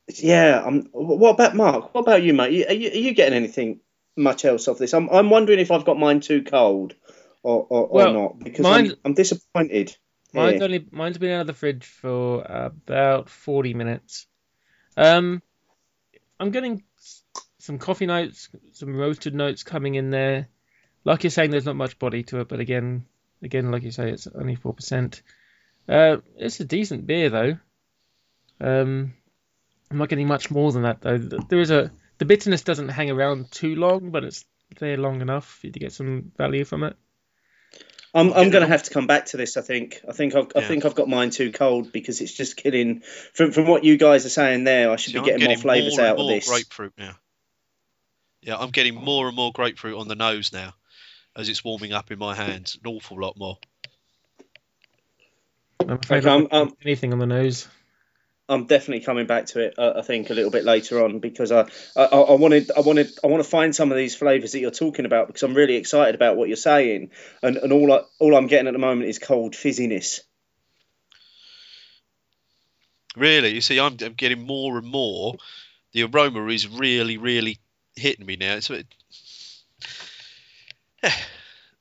[0.09, 0.63] yeah.
[0.65, 1.95] Um, what about Mark?
[1.95, 2.69] What about you, mate?
[2.69, 3.81] Are you, are you getting anything
[4.17, 4.95] much else off this?
[4.95, 6.95] I'm I'm wondering if I've got mine too cold
[7.45, 9.97] or or, Well, or not because I'm, I'm disappointed.
[10.33, 10.65] Mine's here.
[10.65, 14.27] only mine's been out of the fridge for about forty minutes.
[14.97, 15.43] Um,
[16.41, 16.83] I'm getting
[17.59, 20.49] some coffee notes, some roasted notes coming in there.
[21.05, 23.07] Like you're saying, there's not much body to it, but again,
[23.43, 25.23] again, like you say, it's only four percent.
[25.89, 27.59] Uh, it's a decent beer though.
[28.61, 29.15] Um,
[29.91, 31.19] I'm not getting much more than that though.
[31.19, 34.45] There is a the bitterness doesn't hang around too long, but it's
[34.79, 36.97] there long enough for you to get some value from it.
[38.15, 39.57] I'm, I'm going to have to come back to this.
[39.57, 40.01] I think.
[40.09, 40.69] I think I've, I Yeah.
[40.69, 43.01] think I've got mine too cold because it's just killing.
[43.33, 45.57] From from what you guys are saying there, I should See, be I'm getting, more
[45.57, 46.49] flavors and out more of this.
[46.49, 47.17] grapefruit now.
[48.41, 50.75] Yeah, I'm getting more and more grapefruit on the nose now,
[51.35, 52.79] as it's warming up in my hands.
[52.83, 53.59] An awful lot more.
[55.81, 57.67] I'm afraid Okay, I I'm, I'm, anything on the nose.
[58.49, 59.75] I'm definitely coming back to it.
[59.79, 61.63] Uh, I think a little bit later on because I,
[61.97, 64.71] I, I wanted, I wanted, I want to find some of these flavors that you're
[64.71, 67.11] talking about because I'm really excited about what you're saying,
[67.43, 70.21] and and all I, all I'm getting at the moment is cold fizziness.
[73.17, 75.37] Really, you see, I'm, I'm getting more and more.
[75.93, 77.59] The aroma is really, really
[77.97, 78.57] hitting me now.
[78.57, 78.95] It's a bit-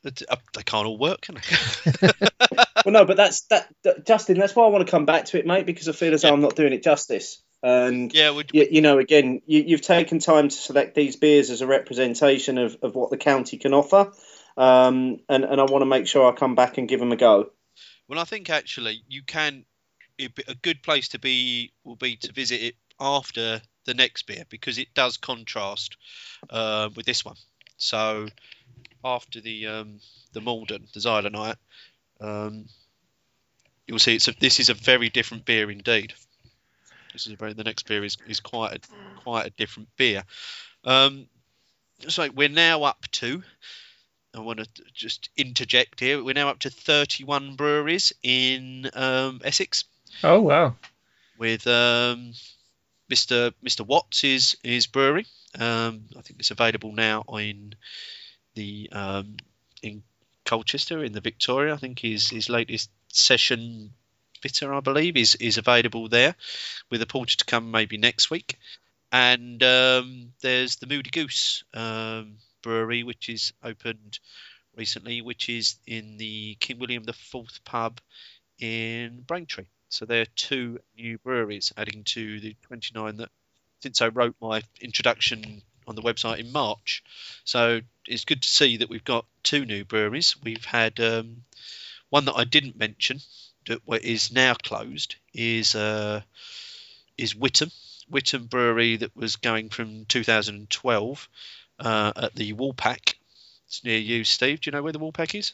[0.04, 2.08] It- uh, they can't all work, can they?
[2.86, 4.38] Well, no, but that's that, that- Justin.
[4.38, 6.30] That's why I want to come back to it, mate, because I feel as though
[6.30, 6.34] Yeah.
[6.34, 7.42] I'm not doing it justice.
[7.62, 11.50] And yeah, would, you, you know, again, you, you've taken time to select these beers
[11.50, 14.12] as a representation of, of what the county can offer,
[14.58, 17.16] um, and and I want to make sure I come back and give them a
[17.16, 17.52] go.
[18.10, 19.64] Well, I think actually you can.
[20.18, 24.28] it'd be- A good place to be will be to visit it after the next
[24.28, 25.96] beer because it does contrast
[26.50, 27.36] uh, with this one.
[27.78, 28.28] So
[29.06, 30.00] after the um,
[30.34, 31.56] the Maldon, the Xylonite,
[32.22, 32.66] um,
[33.88, 36.14] you'll see it's a, this is a very different beer indeed.
[37.12, 38.80] This is a very the next beer is, is quite a
[39.22, 40.24] quite a different beer.
[40.84, 41.28] Um,
[42.08, 43.44] so we're now up to.
[44.36, 46.24] I want to just interject here.
[46.24, 49.86] We're now up to 31 breweries in um, Essex,
[50.24, 50.76] Oh wow.
[51.38, 52.34] with um,
[53.12, 53.54] Mr.
[53.64, 53.86] Mr.
[53.86, 55.28] Watts is is brewery.
[55.60, 57.76] Um, I think it's available now in
[58.56, 59.36] the um,
[59.84, 60.02] in
[60.46, 61.74] Colchester in the Victoria.
[61.74, 63.94] I think his his latest session
[64.42, 66.36] bitter, I believe, is is available there,
[66.90, 68.58] with a porter to come maybe next week.
[69.12, 74.20] And um, there's the Moody Goose um, brewery, which is opened
[74.76, 78.02] recently, which is in the King William the Fourth pub
[78.60, 79.66] in Braintree.
[79.90, 83.30] So there are two new breweries adding to the 29 that
[83.82, 87.04] since I wrote my introduction on the website in March.
[87.44, 90.36] So it's good to see that we've got two new breweries.
[90.42, 91.44] We've had um,
[92.10, 93.20] one that I didn't mention
[93.68, 96.22] that is now closed is uh,
[97.18, 97.72] is Witham
[98.10, 101.30] Witham Brewery that was going from 2012
[101.80, 103.16] uh, at the Woolpack.
[103.68, 104.62] It's near you, Steve.
[104.62, 105.54] Do you know where the Woolpack is?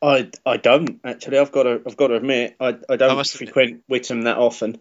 [0.00, 1.38] I I don't actually.
[1.38, 4.78] I've got to I've got to admit I, I don't must frequent Witham that often.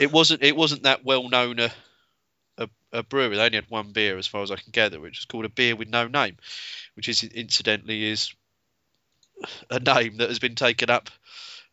[0.00, 1.70] It wasn't it wasn't that well known a,
[2.58, 3.36] a, a brewery.
[3.36, 5.50] They only had one beer, as far as I can gather, which is called a
[5.50, 6.36] beer with no name,
[6.94, 8.34] which is incidentally is
[9.70, 11.10] a name that has been taken up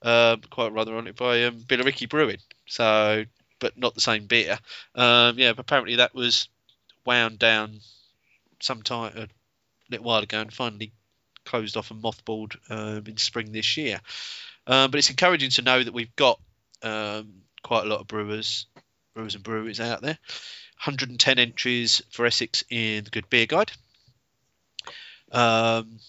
[0.02, 2.38] um, quite rather on it by um, Billericay Brewing.
[2.68, 3.26] So,
[3.60, 4.60] but not the same beer.
[4.94, 6.48] Um, yeah, apparently that was
[7.06, 7.80] wound down
[8.62, 9.28] some time a
[9.90, 10.92] little while ago and finally
[11.46, 14.00] closed off and mothballed um, in spring this year.
[14.68, 16.40] Um, but it's encouraging to know that we've got
[16.82, 18.66] um, quite a lot of brewers,
[19.14, 20.18] brewers and breweries out there.
[20.78, 23.72] 110 entries for Essex in the Good Beer Guide,
[25.32, 26.00] um,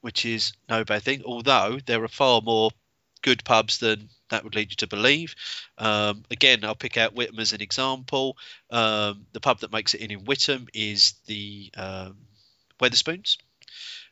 [0.00, 1.22] which is no bad thing.
[1.24, 2.70] Although there are far more
[3.22, 5.34] good pubs than that would lead you to believe.
[5.76, 8.36] Um, again, I'll pick out Witham as an example.
[8.70, 12.16] Um, the pub that makes it in in Witham is the um,
[12.80, 13.36] Wetherspoons.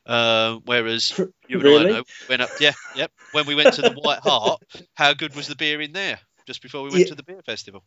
[0.05, 1.17] Uh, whereas
[1.49, 1.87] you and really?
[1.87, 3.12] I know went up, yeah, yep.
[3.33, 4.62] When we went to the White Hart,
[4.95, 7.09] how good was the beer in there just before we went Yeah.
[7.09, 7.85] to the beer festival?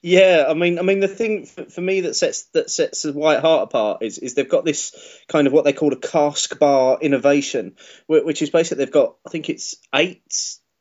[0.00, 3.40] Yeah, I mean, I mean, the thing for, me that sets that sets the White
[3.40, 4.94] Hart apart is is they've got this
[5.26, 7.74] kind of what they call a cask bar innovation,
[8.06, 10.22] whi- which is basically they've got I think it's eight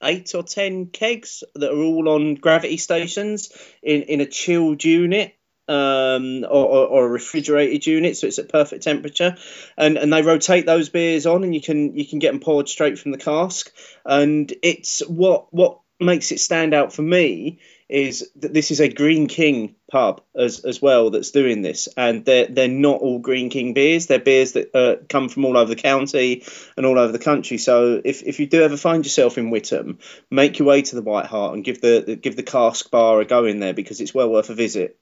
[0.03, 3.51] eight or ten kegs that are all on gravity stations
[3.81, 5.33] in in a chilled unit.
[5.69, 9.35] Um, or, or, or a refrigerated unit, so it's at perfect temperature,
[9.77, 12.69] and and they rotate those beers on, and you can you can get them poured
[12.69, 13.69] straight from the cask,
[14.05, 18.89] and it's what what makes it stand out for me is that this is a
[18.89, 23.49] Greene King pub as as well that's doing this, and they're they're not all Greene
[23.49, 24.07] King beers.
[24.07, 26.43] They're beers that uh, come from all over the county
[26.75, 27.57] and all over the country.
[27.57, 31.01] So if, if you do ever find yourself in Witham, make your way to the
[31.01, 34.13] White Hart and give the give the cask bar a go in there because it's
[34.13, 34.99] well worth a visit.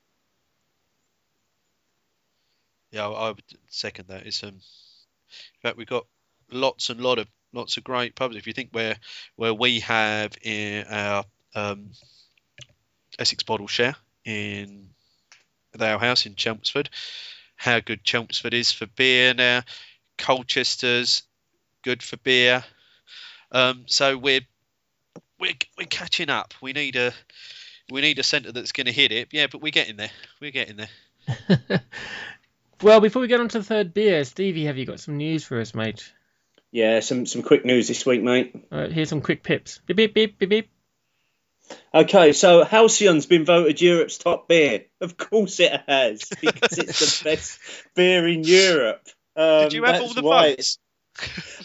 [2.92, 4.28] Yeah, I I would second that.
[4.28, 6.06] It's um, in fact, we've got
[6.52, 8.36] lots and lot of lots of great pubs.
[8.36, 8.98] If you think where
[9.38, 11.90] where we have in our um,
[13.20, 14.90] Essex Bottle Share in
[15.74, 16.90] the Ale House in Chelmsford,
[17.56, 19.62] how good Chelmsford is for beer now.
[20.18, 21.24] Colchester's
[21.84, 22.64] good for beer.
[23.52, 24.42] Um, so we're
[25.40, 26.54] we're we're catching up.
[26.62, 27.14] We need a
[27.92, 29.30] we need a centre that's going to hit it.
[29.32, 30.12] Yeah, but we're getting there.
[30.42, 31.82] We're getting there.
[32.82, 35.44] well, before we get on to the third beer, Stevie, have you got some news
[35.44, 36.12] for us, mate?
[36.72, 38.54] Yeah, some some quick news this week, mate.
[38.72, 39.80] All right, here's some quick pips.
[39.86, 40.70] Beep beep beep beep beep.
[41.94, 44.86] Okay, so Halcyon's been voted Europe's top beer.
[45.02, 47.60] Of course it has, because it's the best
[47.96, 49.08] beer in Europe.
[49.36, 50.78] Um, Did you have all the votes?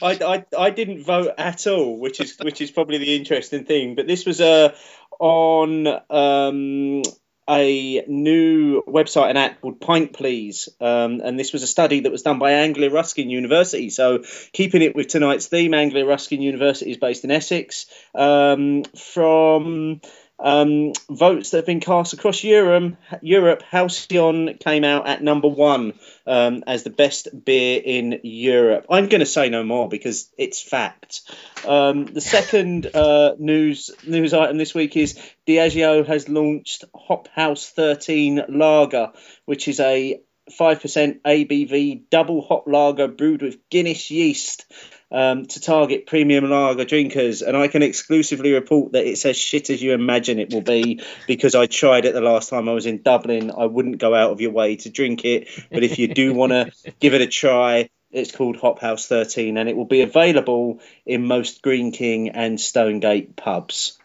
[0.01, 3.97] I, I, I didn't vote at all, which is which is probably the interesting thing.
[3.97, 4.77] But this was uh,
[5.19, 7.03] on um,
[7.49, 12.13] a new website and app called Pint Please, um, and this was a study that
[12.13, 13.91] was done by Anglia Ruskin University.
[13.91, 17.87] So keeping it with tonight's theme, Anglia Ruskin University is based in Essex.
[18.15, 20.01] Um, from
[20.43, 25.95] um, votes that have been cast across Europe, Europe, Halcyon came out at number one
[26.27, 28.87] um, as the best beer in Europe.
[28.91, 31.23] I'm going to say no more because it's fact.
[31.67, 37.69] Um, the second uh, news news item this week is Diageo has launched Hop House
[37.71, 39.13] 13 Lager,
[39.45, 44.67] which is a 5% ABV double hop lager brewed with Guinness yeast
[45.13, 47.43] um, to target premium lager drinkers.
[47.43, 51.03] And I can exclusively report that it's as shit as you imagine it will be
[51.27, 53.51] because I tried it the last time I was in Dublin.
[53.51, 55.49] I wouldn't go out of your way to drink it.
[55.71, 59.57] But if you do want to give it a try, it's called Hop House 13
[59.57, 63.99] and it will be available in most Greene King and Stonegate pubs.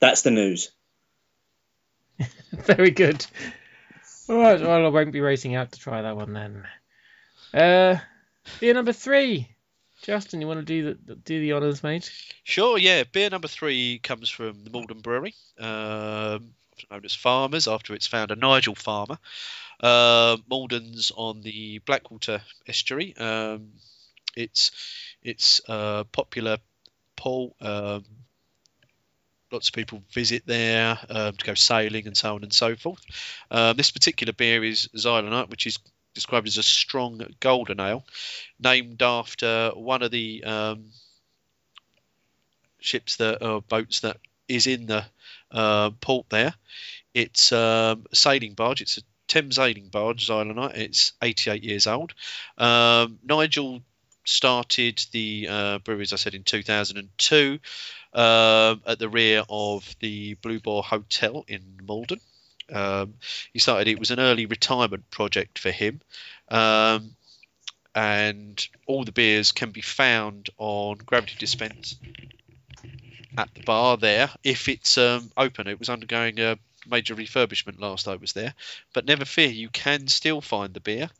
[0.00, 0.70] That's the news.
[2.52, 3.26] Very good.
[4.28, 6.64] All right, well, I won't be racing out to try that one then.
[7.52, 7.98] Uh,
[8.60, 9.48] beer number three.
[10.02, 12.10] Justin, you want to do the do the honors, mate?
[12.44, 13.04] Sure, yeah.
[13.04, 16.54] Beer number three comes from the Maldon Brewery, um,
[16.90, 19.18] known as Farmers, after its founder Nigel Farmer.
[19.80, 23.16] Uh, Maldon's on the Blackwater estuary.
[23.16, 23.72] Um,
[24.36, 24.70] it's
[25.22, 26.58] it's a popular
[27.16, 27.56] pool.
[27.60, 28.04] Um,
[29.50, 33.04] lots of people visit there um, to go sailing and so on and so forth.
[33.50, 35.78] Um, this particular beer is Xylonite, which is
[36.14, 38.04] described as a strong golden ale,
[38.58, 40.90] named after one of the um,
[42.80, 45.04] ships that or boats that is in the
[45.50, 46.54] uh, port there.
[47.14, 48.80] It's um, a sailing barge.
[48.80, 50.76] It's a Thames sailing barge, Xylonite.
[50.76, 52.14] It's 88 years old.
[52.56, 53.82] Um, Nigel
[54.24, 57.58] started the uh, brewery, as I said, in 2002
[58.14, 62.20] um, at the rear of the Blue Boar Hotel in Maldon.
[62.72, 63.14] Um,
[63.52, 66.00] he started it was an early retirement project for him.
[66.48, 67.14] Um,
[67.94, 71.96] and all the beers can be found on Gravity Dispense
[73.36, 75.66] at the bar there if it's um, open.
[75.66, 76.58] It was undergoing a
[76.88, 78.54] major refurbishment last I was there,
[78.92, 81.10] but never fear, you can still find the beer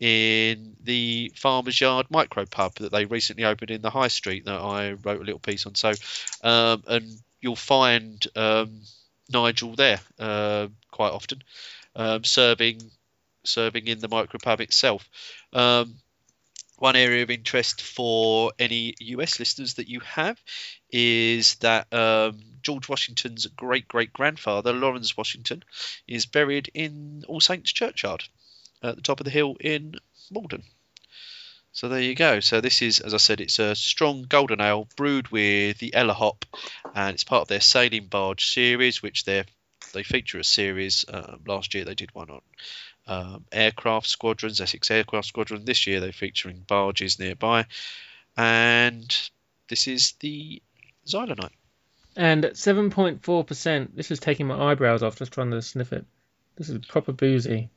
[0.00, 4.60] in the Farmer's Yard micro pub that they recently opened in the High Street that
[4.60, 5.74] I wrote a little piece on.
[5.74, 5.92] So,
[6.42, 8.82] um, and you'll find um,
[9.28, 11.42] Nigel there uh, quite often,
[11.96, 12.90] um, serving
[13.44, 15.08] serving in the micro pub itself.
[15.52, 15.98] Um,
[16.76, 20.40] one area of interest for any US listeners that you have
[20.90, 25.64] is that um, George Washington's great great grandfather, Lawrence Washington,
[26.06, 28.24] is buried in All Saints Churchyard
[28.82, 29.94] at the top of the hill in
[30.30, 30.62] Maldon.
[31.78, 32.40] So there you go.
[32.40, 36.12] So this is, as I said, it's a strong golden ale brewed with the Ella
[36.12, 36.44] hop,
[36.92, 39.44] and it's part of their sailing barge series, which they
[39.94, 41.04] they feature a series.
[41.08, 42.40] Um, last year they did one on
[43.06, 45.64] um, aircraft squadrons, Essex aircraft squadron.
[45.64, 47.64] This year they're featuring barges nearby,
[48.36, 49.30] and
[49.68, 50.60] this is the
[51.06, 51.54] Xylonite.
[52.16, 56.06] And at 7.4%, this is taking my eyebrows off just trying to sniff it.
[56.56, 57.70] This is proper boozy.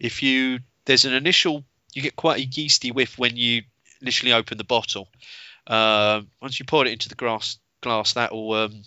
[0.00, 1.64] If you there's an initial,
[1.94, 3.62] you get quite a yeasty whiff when you
[4.00, 5.08] initially open the bottle.
[5.66, 8.82] Uh, once you pour it into the glass, glass that will um,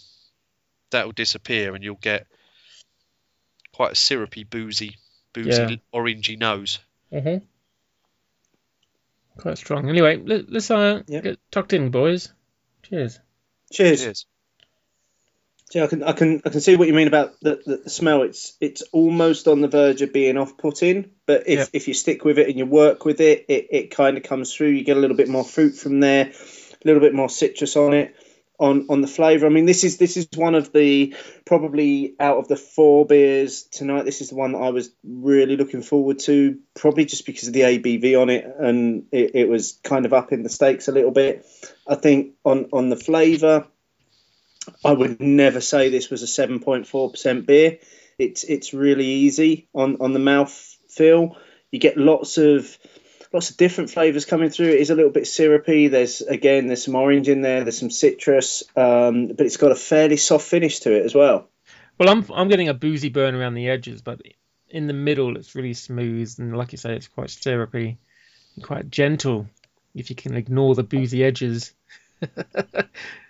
[0.91, 2.27] that will disappear, and you'll get
[3.73, 4.97] quite a syrupy, boozy,
[5.33, 5.75] boozy, Yeah.
[5.93, 6.79] orangey nose.
[7.11, 7.45] Mm-hmm.
[9.39, 9.89] Quite strong.
[9.89, 11.23] Anyway, let, let's uh, Yep.
[11.23, 12.31] get tucked in, boys.
[12.83, 13.19] Cheers.
[13.71, 14.01] Cheers.
[14.01, 14.25] Cheers.
[15.73, 18.21] Yeah, I can, I can, I can see what you mean about the, the, smell.
[18.21, 21.65] It's, it's almost on the verge of being off-putting, but if, Yeah.
[21.73, 24.53] if you stick with it and you work with it, it, it kind of comes
[24.53, 24.69] through.
[24.69, 27.93] You get a little bit more fruit from there, a little bit more citrus on
[27.93, 28.15] it,
[28.59, 29.47] on on the flavour.
[29.47, 31.15] I mean, this is this is one of the
[31.45, 34.05] probably out of the four beers tonight.
[34.05, 37.53] This is the one that I was really looking forward to, probably just because of
[37.53, 40.91] the ABV on it, and it, it was kind of up in the stakes a
[40.91, 41.45] little bit.
[41.87, 43.65] I think on on the flavour.
[44.83, 47.79] I would never say this was a 7.4% beer.
[48.19, 50.51] It's it's really easy on, on the mouth
[50.89, 51.37] feel.
[51.71, 52.77] You get lots of
[53.31, 54.67] lots of different flavors coming through.
[54.67, 55.87] It is a little bit syrupy.
[55.87, 57.63] There's again there's some orange in there.
[57.63, 61.49] There's some citrus, um, but it's got a fairly soft finish to it as well.
[61.97, 64.21] Well, I'm I'm getting a boozy burn around the edges, but
[64.69, 67.97] in the middle it's really smooth and, like you say, it's quite syrupy
[68.55, 69.47] and quite gentle.
[69.95, 71.73] If you can ignore the boozy edges.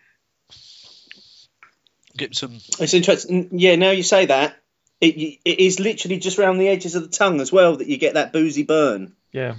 [2.15, 3.49] Get some It's interesting.
[3.51, 4.55] Yeah, now you say that,
[5.01, 7.97] it it is literally just around the edges of the tongue as well that you
[7.97, 9.13] get that boozy burn.
[9.31, 9.55] Yeah.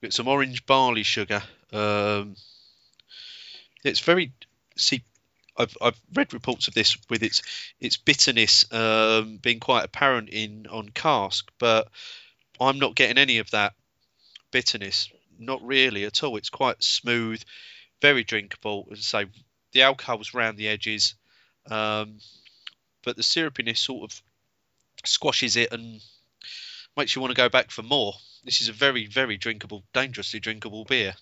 [0.00, 1.42] get some orange barley sugar.
[1.72, 2.36] Um,
[3.84, 4.32] it's very
[4.76, 5.02] see.
[5.58, 7.42] I've I've read reports of this with its
[7.80, 11.88] its bitterness um, being quite apparent in on cask, but
[12.60, 13.74] I'm not getting any of that
[14.52, 15.10] bitterness.
[15.38, 16.36] Not really at all.
[16.36, 17.42] It's quite smooth,
[18.00, 18.88] very drinkable.
[18.92, 19.30] As I say,
[19.72, 21.14] the alcohol's round the edges,
[21.70, 22.18] um,
[23.04, 24.22] but the syrupiness sort of
[25.04, 26.00] squashes it and
[26.96, 28.14] makes you want to go back for more.
[28.44, 31.14] This is a very, very drinkable, dangerously drinkable beer.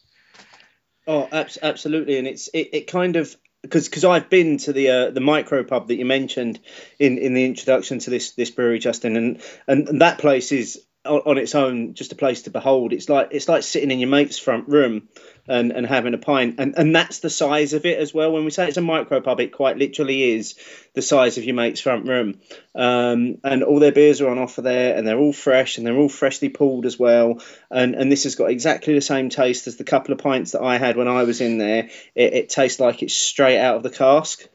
[1.06, 4.90] Oh, abs- absolutely, and it's it, it kind of because because I've been to the
[4.90, 6.60] uh, the micro pub that you mentioned
[6.98, 10.82] in, in the introduction to this this brewery, Justin, and and, and that place is
[11.04, 12.92] on its own just a place to behold.
[12.94, 15.08] It's like it's like sitting in your mate's front room
[15.46, 18.32] and, and having a pint, and and that's the size of it as well.
[18.32, 20.54] When we say it's a micro pub, it quite literally is
[20.94, 22.40] the size of your mate's front room.
[22.74, 25.96] Um, and all their beers are on offer there, and they're all fresh, and they're
[25.96, 27.42] all freshly pulled as well.
[27.70, 30.62] And and this has got exactly the same taste as the couple of pints that
[30.62, 31.90] I had when I was in there.
[32.14, 34.46] It, it tastes like it's straight out of the cask.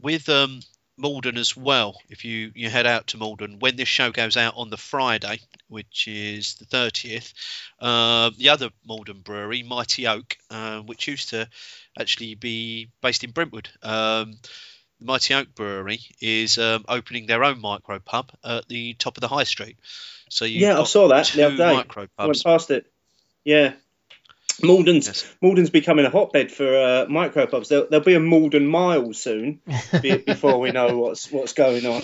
[0.00, 0.60] With um,
[0.98, 4.54] Maldon as well, if you, you head out to Maldon, when this show goes out
[4.56, 7.32] on the Friday, which is the 30th,
[7.80, 11.48] uh, the other Maldon brewery, Mighty Oak, uh, which used to
[11.98, 14.38] actually be based in Brentwood, um,
[14.98, 19.20] the Mighty Oak Brewery is um, opening their own micro pub at the top of
[19.20, 19.76] the high street.
[20.30, 21.74] So you Yeah, I saw that the other day.
[21.74, 22.86] Micro I went past it.
[23.44, 23.74] Yeah.
[24.62, 25.34] Maldon's Yes.
[25.42, 27.68] Maldon's becoming a hotbed for uh, micropubs.
[27.68, 29.60] There'll, there'll be a Maldon mile soon
[30.00, 32.02] be, before we know what's what's going on.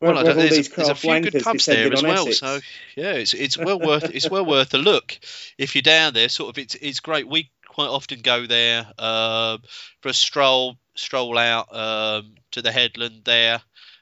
[0.00, 2.28] Well, Where- I where don't, there's, these there's a few good pubs there as well.
[2.28, 2.38] Essex.
[2.38, 2.60] So
[2.96, 5.18] yeah, it's it's well worth it's well worth a look
[5.56, 6.28] if you're down there.
[6.28, 7.26] Sort of, it's it's great.
[7.28, 9.62] We quite often go there um,
[10.00, 13.60] for a stroll, stroll out um, to the headland there,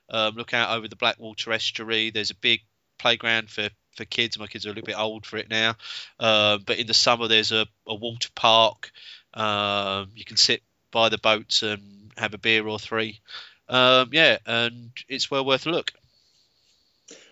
[0.09, 2.11] um, look out over the Blackwater estuary.
[2.11, 2.61] There's a big
[2.99, 4.39] playground for, for kids.
[4.39, 5.75] My kids are a little bit old for it now.
[6.21, 8.93] Uh, but in the summer, there's a, a water park.
[9.35, 13.21] Um, you can sit by the boats and have a beer or three.
[13.69, 15.93] Um, yeah, and it's well worth a look.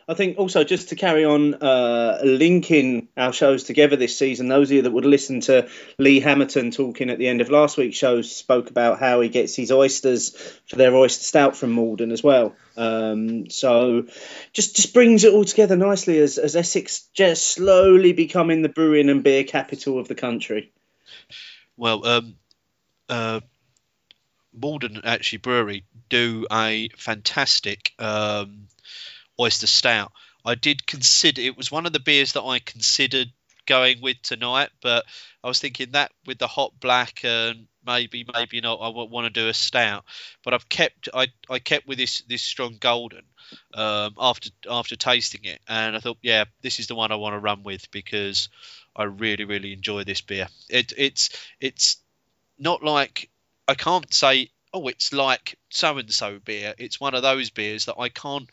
[0.06, 4.68] I think also just to carry on uh, linking our shows together this season, those
[4.70, 7.96] of you that would listen to Lee Hamilton talking at the end of last week's
[7.96, 10.36] show spoke about how he gets his oysters
[10.66, 12.54] for their oyster stout from Maldon as well.
[12.76, 14.06] Um, so
[14.52, 19.08] just just brings it all together nicely as, as Essex just slowly becoming the brewing
[19.08, 20.72] and beer capital of the country.
[21.76, 22.34] Well, um,
[23.08, 23.40] uh,
[24.52, 27.92] Maldon actually brewery do a fantastic.
[27.98, 28.68] Um,
[29.38, 30.12] oyster stout.
[30.44, 33.28] I did consider it was one of the beers that I considered
[33.66, 35.04] going with tonight, but
[35.42, 39.40] I was thinking that with the hot black and maybe maybe not I want to
[39.40, 40.04] do a stout,
[40.44, 43.22] but I've kept I, I kept with this this strong golden
[43.72, 47.34] um, after after tasting it, and I thought yeah this is the one I want
[47.34, 48.48] to run with because
[48.96, 50.48] I really really enjoy this beer.
[50.68, 51.30] It it's
[51.60, 51.96] it's
[52.58, 53.30] not like
[53.66, 56.74] I can't say oh it's like so and so beer.
[56.78, 58.48] It's one of those beers that I can't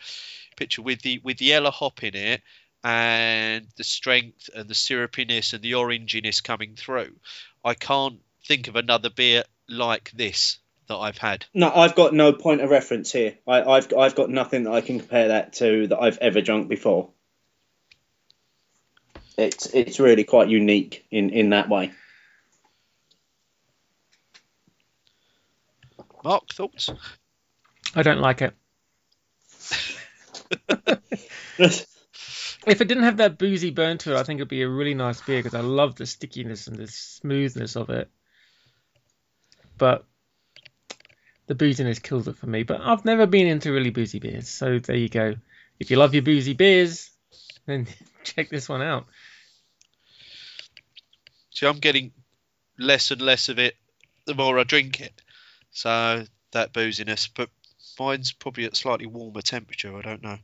[0.55, 2.41] picture with the with the Ella hop in it
[2.83, 7.15] and the strength and the syrupiness and the oranginess coming through.
[7.63, 11.45] I can't think of another beer like this that I've had.
[11.53, 13.37] No, I've got no point of reference here.
[13.47, 16.67] I, I've I've got nothing that I can compare that to that I've ever drunk
[16.67, 17.09] before.
[19.37, 21.91] It's it's really quite unique in in that way.
[26.23, 26.89] Mark, thoughts?
[27.95, 28.53] I don't like it.
[31.57, 34.93] If it didn't have that boozy burn to it, I think it'd be a really
[34.93, 38.09] nice beer because I love the stickiness and the smoothness of it.
[39.77, 40.05] But
[41.47, 42.63] the booziness kills it for me.
[42.63, 45.35] But I've never been into really boozy beers, so there you go.
[45.79, 47.09] If you love your boozy beers,
[47.65, 47.87] then
[48.23, 49.07] check this one out.
[51.49, 52.11] See, I'm getting
[52.77, 53.75] less and less of it
[54.25, 55.21] the more I drink it.
[55.71, 57.49] So that booziness, but
[57.99, 59.95] mine's probably at slightly warmer temperature.
[59.97, 60.37] I don't know.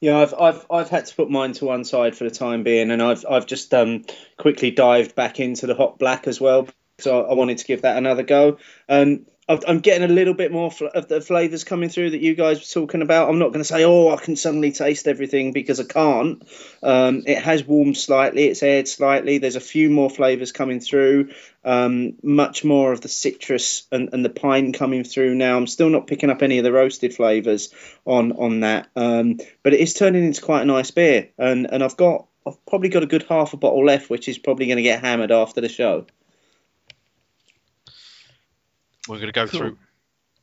[0.00, 2.90] Yeah, I've I've I've had to put mine to one side for the time being,
[2.90, 4.04] and I've I've just um
[4.36, 6.68] quickly dived back into the hot black as well.
[6.98, 8.58] So I wanted to give that another go.
[8.88, 9.26] And
[9.66, 12.82] I'm getting a little bit more of the flavors coming through that you guys were
[12.82, 13.28] talking about.
[13.28, 16.46] I'm not going to say, oh, I can suddenly taste everything because I can't.
[16.82, 19.38] Um, it has warmed slightly, it's aired slightly.
[19.38, 21.30] There's a few more flavors coming through.
[21.64, 25.56] Um, much more of the citrus and, and the pine coming through now.
[25.56, 27.74] I'm still not picking up any of the roasted flavors
[28.06, 31.28] on on that, um, but it is turning into quite a nice beer.
[31.36, 34.38] And and I've got I've probably got a good half a bottle left, which is
[34.38, 36.06] probably going to get hammered after the show.
[39.10, 39.60] We're going to go cool.
[39.60, 39.78] through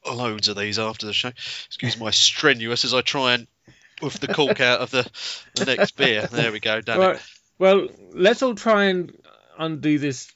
[0.05, 1.30] loads of these after the show.
[1.30, 3.47] Excuse my strenuous as I try and
[4.01, 5.09] with the cork out of the,
[5.55, 6.28] the next beer.
[6.28, 7.22] There we go, done right.
[7.59, 9.18] Well, let's all try and
[9.57, 10.32] undo this.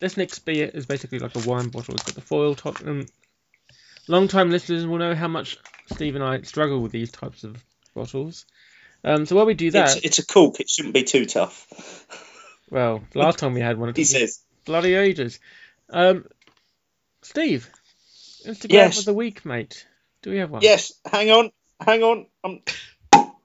[0.00, 1.94] This next beer is basically like a wine bottle.
[1.94, 2.80] It's got the foil top.
[2.80, 3.10] And
[4.06, 5.58] long-time listeners will know how much
[5.92, 7.62] Steve and I struggle with these types of
[7.94, 8.46] bottles.
[9.04, 10.60] Um, so while we do that, it's, it's, a cork.
[10.60, 12.06] It shouldn't be too tough.
[12.70, 15.38] Well, last time we had one, it he says bloody ages.
[15.90, 16.26] Um,
[17.28, 17.70] Steve,
[18.46, 18.98] Instagram yes.
[19.00, 19.86] of the week, mate.
[20.22, 20.62] Do we have one?
[20.62, 20.94] Yes.
[21.04, 21.50] Hang on.
[21.78, 22.26] Hang on.
[22.42, 22.60] Um,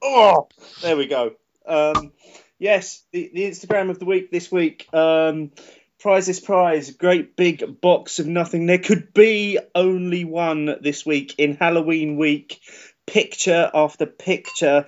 [0.01, 0.47] oh,
[0.81, 1.33] there we go.
[1.65, 2.13] Um,
[2.57, 4.87] yes, the, the Instagram of the week this week.
[4.93, 5.51] Um,
[5.99, 6.91] prize this prize.
[6.91, 8.67] Great big box of nothing.
[8.67, 12.61] There could be only one this week in Halloween week.
[13.05, 14.85] Picture after picture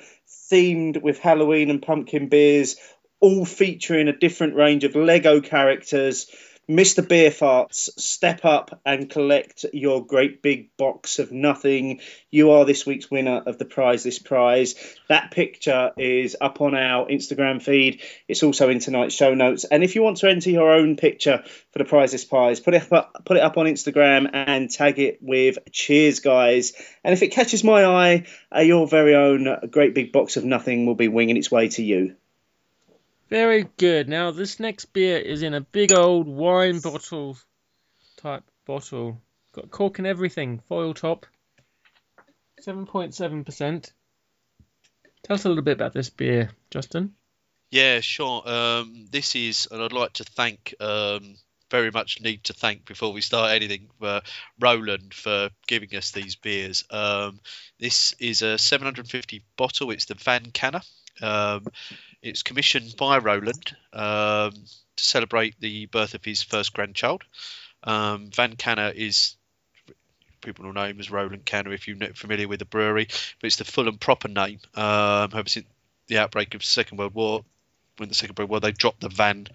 [0.49, 2.77] themed with Halloween and pumpkin beers,
[3.19, 6.27] all featuring a different range of Lego characters
[6.67, 7.07] Mr.
[7.07, 11.99] Beer Farts, step up and collect your great big box of nothing.
[12.31, 14.01] You are this week's winner of the prize.
[14.01, 14.73] This prize.
[15.07, 18.01] That picture is up on our Instagram feed.
[18.27, 19.65] It's also in tonight's show notes.
[19.65, 22.73] And if you want to enter your own picture for the prize, this prize, put
[22.73, 27.21] it up, put it up on Instagram and tag it with "Cheers, guys." And if
[27.21, 28.23] it catches my eye,
[28.55, 31.83] uh, your very own great big box of nothing will be winging its way to
[31.83, 32.15] you.
[33.29, 34.07] Very good.
[34.07, 37.37] Now this next beer is in a big old wine bottle
[38.17, 39.21] type bottle.
[39.53, 40.59] Got cork and everything.
[40.67, 41.25] Foil top.
[42.61, 43.91] 7.7%.
[45.23, 47.13] Tell us a little bit about this beer, Justin.
[47.71, 48.47] Yeah, sure.
[48.47, 51.35] Um, this is, and I'd like to thank, um,
[51.71, 54.21] very much need to thank before we start anything, uh,
[54.59, 56.85] Roland for giving us these beers.
[56.91, 57.39] Um,
[57.79, 59.91] this is a 750 bottle.
[59.91, 60.83] It's the Van Kannor.
[61.21, 61.67] Um,
[62.21, 67.23] it's commissioned by Roland um, to celebrate the birth of his first grandchild.
[67.83, 69.35] Um, Van Kannor is
[70.41, 73.55] people will know him as Roland Kannor if you're familiar with the brewery, but it's
[73.55, 74.59] the full and proper name.
[74.75, 75.65] Um, ever since
[76.07, 77.43] the outbreak of the Second World War,
[77.97, 79.47] when the Second World War, they dropped the Van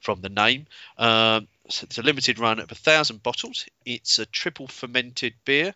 [0.00, 0.66] from the name.
[0.96, 3.66] Um, so it's a limited run of a thousand bottles.
[3.84, 5.74] It's a triple fermented beer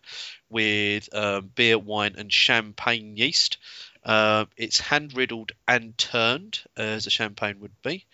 [0.49, 3.57] with um, beer, wine, and champagne yeast.
[4.05, 8.05] Uh, it's hand riddled and turned as a champagne would be.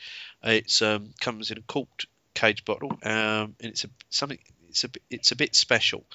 [0.43, 4.39] It um, comes in a corked cage bottle, um, and it's a something.
[4.69, 6.05] It's a it's a bit special.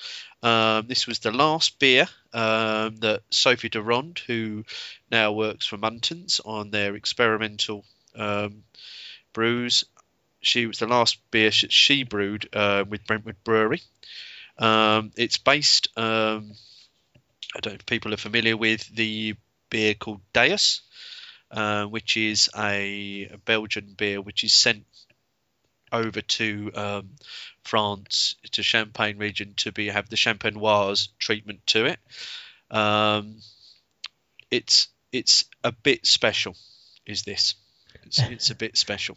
[0.43, 4.64] Um, this was the last beer um, that Sophie Durand, who
[5.11, 8.62] now works for Muntons on their experimental um,
[9.33, 9.85] brews,
[10.41, 13.83] she was the last beer she brewed uh, with Brentwood Brewery.
[14.59, 15.89] Um, it's based.
[15.97, 16.53] Um,
[17.57, 19.35] I don't know if people are familiar with the
[19.75, 20.83] beer called Deus,
[21.51, 24.85] uh, which is a, a, Belgian beer which is sent
[25.91, 27.11] over to um,
[27.64, 31.99] France to Champagne region to be have the Champenoise treatment to it.
[32.70, 33.41] Um,
[34.49, 36.55] it's it's a bit special.
[37.05, 37.57] Is this?
[38.05, 39.16] It's, it's a bit special.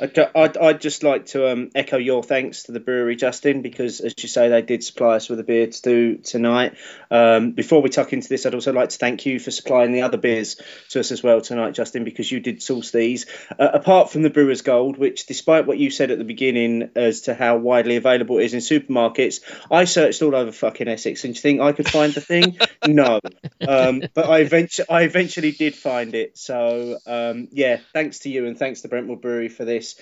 [0.00, 4.14] I'd, I'd just like to um, echo your thanks to the brewery, Justin, because as
[4.18, 6.74] you say, they did supply us with a beer to do tonight.
[7.12, 10.02] Um, before we tuck into this, I'd also like to thank you for supplying the
[10.02, 13.26] other beers to us as well tonight, Justin, because you did source these.
[13.56, 17.22] Uh, apart from the Brewer's Gold, which, despite what you said at the beginning as
[17.22, 19.40] to how widely available it is in supermarkets,
[19.70, 22.58] I searched all over fucking Essex, and you think I could find the thing?
[22.88, 23.20] no,
[23.66, 26.36] um, but I eventually, I eventually did find it.
[26.36, 30.00] So um, yeah, thanks to you and thanks to Brentwood Brewery for this this.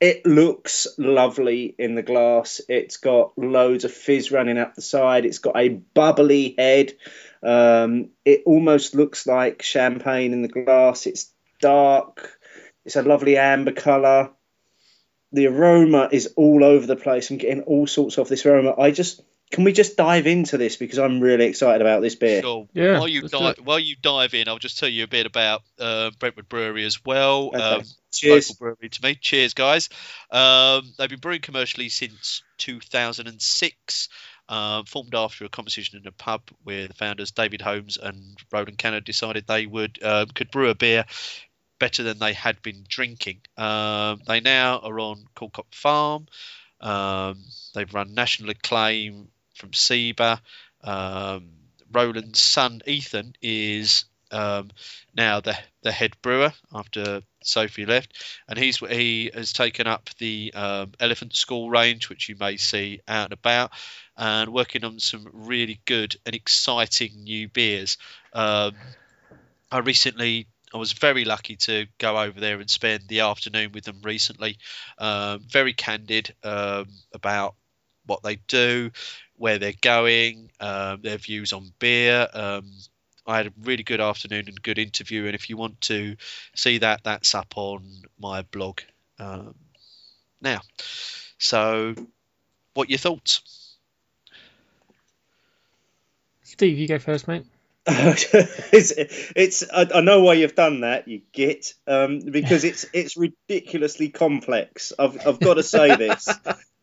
[0.00, 2.60] It looks lovely in the glass.
[2.68, 5.24] It's got loads of fizz running up the side.
[5.24, 6.92] It's got a bubbly head.
[7.40, 11.06] Um, it almost looks like champagne in the glass.
[11.06, 12.36] It's dark.
[12.84, 14.30] It's a lovely amber colour.
[15.30, 17.30] The aroma is all over the place.
[17.30, 18.74] I'm getting all sorts of this aroma.
[18.76, 19.22] I just
[19.52, 22.40] can we just dive into this because I'm really excited about this beer.
[22.40, 22.66] Sure.
[22.72, 22.98] Yeah.
[22.98, 26.10] While you dive, while you dive in, I'll just tell you a bit about uh,
[26.18, 27.48] Brentwood Brewery as well.
[27.48, 27.60] Okay.
[27.60, 27.82] Um,
[28.12, 28.50] Cheers.
[28.50, 29.14] Local brewery to me.
[29.14, 29.88] Cheers, guys.
[30.30, 34.08] Um, they've been brewing commercially since 2006.
[34.48, 38.76] Um, formed after a conversation in a pub where the founders David Holmes and Roland
[38.76, 41.06] Kannor decided they would um, could brew a beer
[41.78, 43.40] better than they had been drinking.
[43.56, 46.26] Um, they now are on Calcott Farm.
[46.80, 47.44] Um,
[47.74, 50.40] they've run national acclaim from SIBA.
[50.82, 51.48] Um,
[51.90, 54.70] Roland's son Ethan is um,
[55.14, 60.52] now the the head brewer after Sophie left, and he's he has taken up the
[60.54, 63.70] um, Elephant School range, which you may see out and about,
[64.16, 67.98] and working on some really good and exciting new beers.
[68.32, 68.74] Um,
[69.70, 73.84] I recently I was very lucky to go over there and spend the afternoon with
[73.84, 74.58] them recently.
[74.98, 77.54] Um, very candid um, about
[78.06, 78.90] what they do,
[79.36, 82.26] where they're going, um, their views on beer.
[82.32, 82.70] Um,
[83.26, 85.26] I had a really good afternoon and good interview.
[85.26, 86.16] And if you want to
[86.54, 87.84] see that, that's up on
[88.18, 88.80] my blog
[89.18, 89.54] um,
[90.40, 90.60] now.
[91.38, 91.94] So,
[92.74, 93.76] what your thoughts?
[96.42, 97.44] Steve, you go first, mate.
[97.86, 98.92] it's
[99.34, 104.08] it's I, I, know why you've done that, you git, um, because it's it's ridiculously
[104.08, 104.92] complex.
[104.96, 106.28] I've I've got to say this.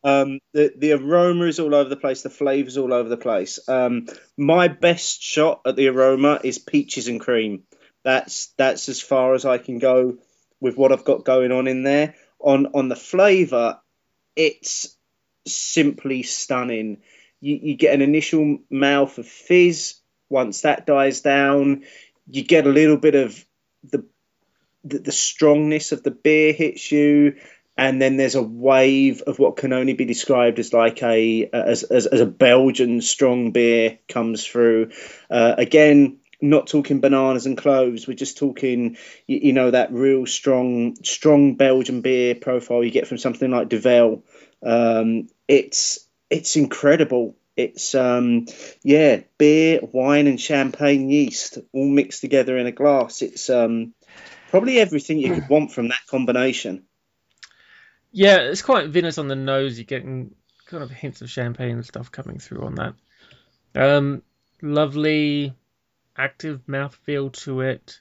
[0.03, 2.21] Um, the the aroma is all over the place.
[2.21, 3.59] The flavors all over the place.
[3.67, 7.63] Um, my best shot at the aroma is peaches and cream.
[8.03, 10.17] That's that's as far as I can go
[10.61, 12.15] with what I've got going on in there.
[12.39, 13.79] On on the flavor,
[14.35, 14.95] it's
[15.45, 17.01] simply stunning.
[17.41, 19.95] You you get an initial mouth of fizz.
[20.29, 21.83] Once that dies down,
[22.27, 23.43] you get a little bit of
[23.83, 24.05] the
[24.85, 27.35] the, the strongness of the beer hits you
[27.79, 31.83] and then there's a wave of what can only be described as like a as,
[31.83, 34.91] as, as a Belgian strong beer comes through.
[35.29, 38.05] Uh, again, not talking bananas and cloves.
[38.05, 43.07] We're just talking, you, you, know, that real strong strong Belgian beer profile you get
[43.07, 44.25] from something like Duvel.
[44.61, 47.37] Um, it's it's incredible.
[47.55, 48.47] It's um,
[48.83, 53.21] yeah, beer, wine, and champagne yeast all mixed together in a glass.
[53.21, 53.93] It's um,
[54.49, 56.83] probably everything you could want from that combination.
[58.11, 59.77] Yeah, it's quite vinous on the nose.
[59.77, 60.33] You're getting
[60.65, 62.93] kind of hints of champagne and stuff coming through on that.
[63.75, 64.23] Um,
[64.61, 65.53] lovely,
[66.17, 67.99] active mouthfeel to it.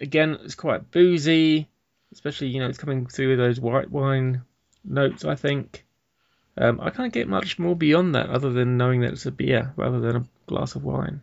[0.00, 1.68] Again, it's quite boozy,
[2.12, 4.42] especially you know it's coming through with those white wine
[4.84, 5.24] notes.
[5.24, 5.84] I think.
[6.60, 9.72] Um, I can't get much more beyond that other than knowing that it's a beer
[9.76, 11.22] rather than a glass of wine.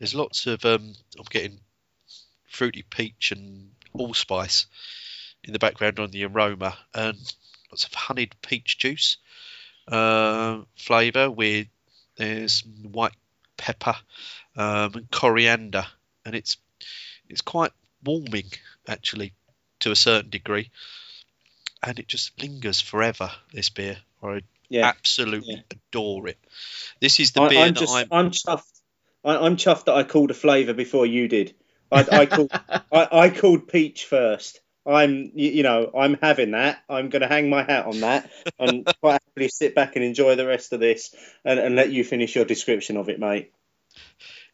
[0.00, 1.60] There's lots of um, I'm getting
[2.48, 4.66] fruity peach and allspice
[5.44, 7.16] in the background on the aroma, and
[7.70, 9.16] lots of honeyed peach juice
[9.88, 11.66] uh, flavour with
[12.16, 13.16] there's white
[13.56, 13.94] pepper
[14.56, 15.86] um, and coriander,
[16.24, 16.56] and it's
[17.28, 17.72] it's quite
[18.04, 18.50] warming
[18.88, 19.32] actually
[19.80, 20.70] to a certain degree,
[21.82, 23.30] and it just lingers forever.
[23.52, 24.86] This beer, I Yeah.
[24.86, 25.62] absolutely Yeah.
[25.70, 26.38] adore it.
[27.00, 28.08] This is the I, beer I'm that just, I'm.
[28.10, 28.80] I'm chuffed.
[29.24, 31.54] I, I'm chuffed that I called a flavour before you did.
[31.90, 32.50] I, I called,
[32.92, 34.60] I, I called peach first.
[34.84, 36.82] I'm, you, know, I'm having that.
[36.88, 40.34] I'm going to hang my hat on that and quite happily sit back and enjoy
[40.34, 41.14] the rest of this
[41.44, 43.52] and, and let you finish your description of it, mate.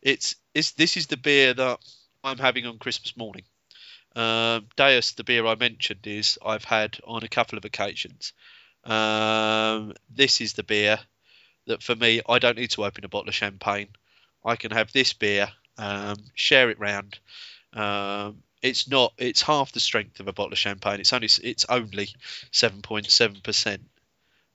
[0.03, 1.79] It's it's this is the beer that
[2.22, 3.45] I'm having on Christmas morning.
[4.14, 8.33] Um, Deus, the beer I mentioned, is I've had on a couple of occasions.
[8.85, 10.99] Um, this is the beer
[11.66, 13.89] that for me I don't need to open a bottle of champagne.
[14.45, 17.18] I can have this beer, um, share it round.
[17.72, 19.13] Um, it's not.
[19.19, 21.01] It's half the strength of a bottle of champagne.
[21.01, 21.29] It's only.
[21.43, 22.09] It's only
[22.51, 23.83] seven point seven percent.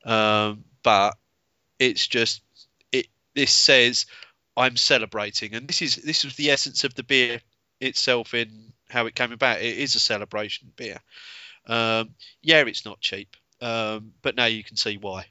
[0.05, 1.15] Um, but
[1.79, 2.41] it's just.
[2.91, 3.07] It.
[3.35, 4.05] This says
[4.55, 7.41] I'm celebrating, and this is this was the essence of the beer
[7.79, 9.61] itself in how it came about.
[9.61, 10.99] It is a celebration beer.
[11.65, 15.25] Um, yeah, it's not cheap, um, but now you can see why.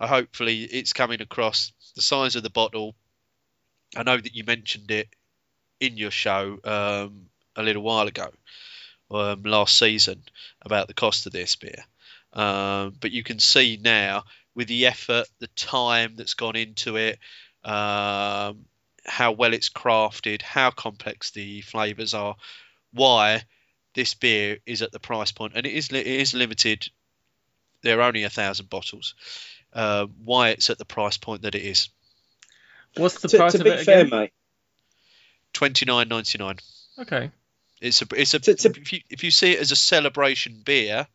[0.00, 2.94] Uh, hopefully, it's coming across the size of the bottle.
[3.96, 5.08] I know that you mentioned it
[5.80, 7.26] in your show um,
[7.58, 8.30] a little while ago,
[9.10, 10.22] um, last season,
[10.62, 11.84] about the cost of this beer.
[12.32, 17.18] Um, but you can see now with the effort, the time that's gone into it,
[17.64, 18.64] um,
[19.04, 22.36] how well it's crafted, how complex the flavors are,
[22.92, 23.42] why
[23.94, 26.88] this beer is at the price point, and it is it is limited.
[27.82, 29.14] There are only a thousand bottles.
[29.72, 31.90] Uh, why it's at the price point that it is
[32.96, 34.10] What's the To, price to of be it fair, again?
[34.10, 34.32] mate,
[35.52, 36.56] twenty nine ninety nine.
[36.98, 37.30] Okay.
[37.80, 40.62] It's a it's a To- to- if you if you see it as a celebration
[40.64, 41.06] beer,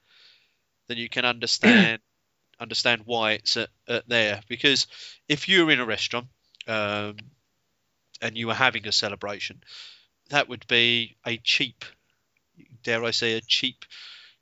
[0.87, 2.01] then you can understand
[2.59, 4.41] understand why it's at, at there.
[4.47, 4.87] Because
[5.27, 6.27] if you're in a restaurant
[6.67, 7.17] um,
[8.21, 9.61] and you were having a celebration,
[10.29, 11.83] that would be a cheap,
[12.83, 13.85] dare I say, a cheap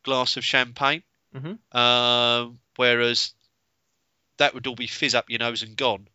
[0.04, 1.04] glass of champagne.
[1.36, 1.58] Mhm.
[1.76, 3.34] Um, whereas
[4.38, 6.08] that would all be fizz up your nose and gone.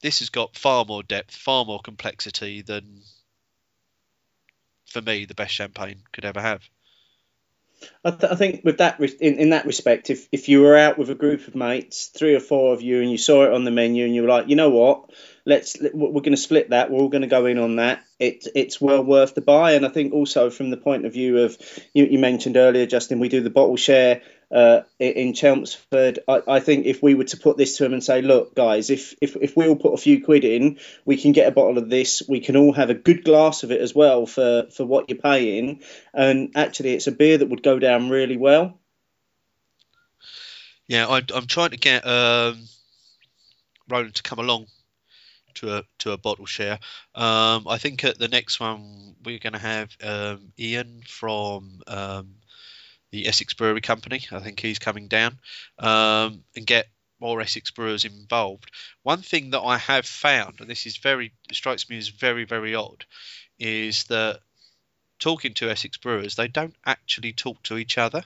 [0.00, 3.02] This has got far more depth, far more complexity than,
[4.88, 6.62] for me, the best champagne could ever have.
[8.04, 10.76] I, th- I think with that re- in, in that respect, if if you were
[10.76, 13.52] out with a group of mates, three or four of you, and you saw it
[13.52, 15.10] on the menu, and you were like, you know what,
[15.44, 16.90] let's we're going to split that.
[16.90, 18.04] We're all going to go in on that.
[18.18, 19.72] It it's well worth the buy.
[19.72, 21.56] And I think also from the point of view of
[21.92, 26.20] you, you mentioned earlier, Justin, we do the bottle share uh, in Chelmsford.
[26.26, 28.90] I, I think if we were to put this to him and say, look, guys,
[28.90, 31.78] if if if we all put a few quid in, we can get a bottle
[31.78, 32.22] of this.
[32.28, 35.18] We can all have a good glass of it as well for for what you're
[35.18, 35.82] paying.
[36.14, 38.78] And actually, it's a beer that would go down really well.
[40.86, 42.66] Yeah, I, I'm trying to get um,
[43.88, 44.66] Roland to come along
[45.54, 46.78] to a to a bottle share.
[47.14, 52.36] Um, I think at the next one we're going to have um, Ian from um,
[53.10, 54.22] the Essex Brewery Company.
[54.30, 55.38] I think he's coming down
[55.78, 56.88] um, and get
[57.20, 58.70] more Essex brewers involved.
[59.02, 62.74] One thing that I have found, and this is very strikes me as very very
[62.74, 63.04] odd,
[63.58, 64.40] is that
[65.18, 68.22] talking to Essex brewers, they don't actually talk to each other.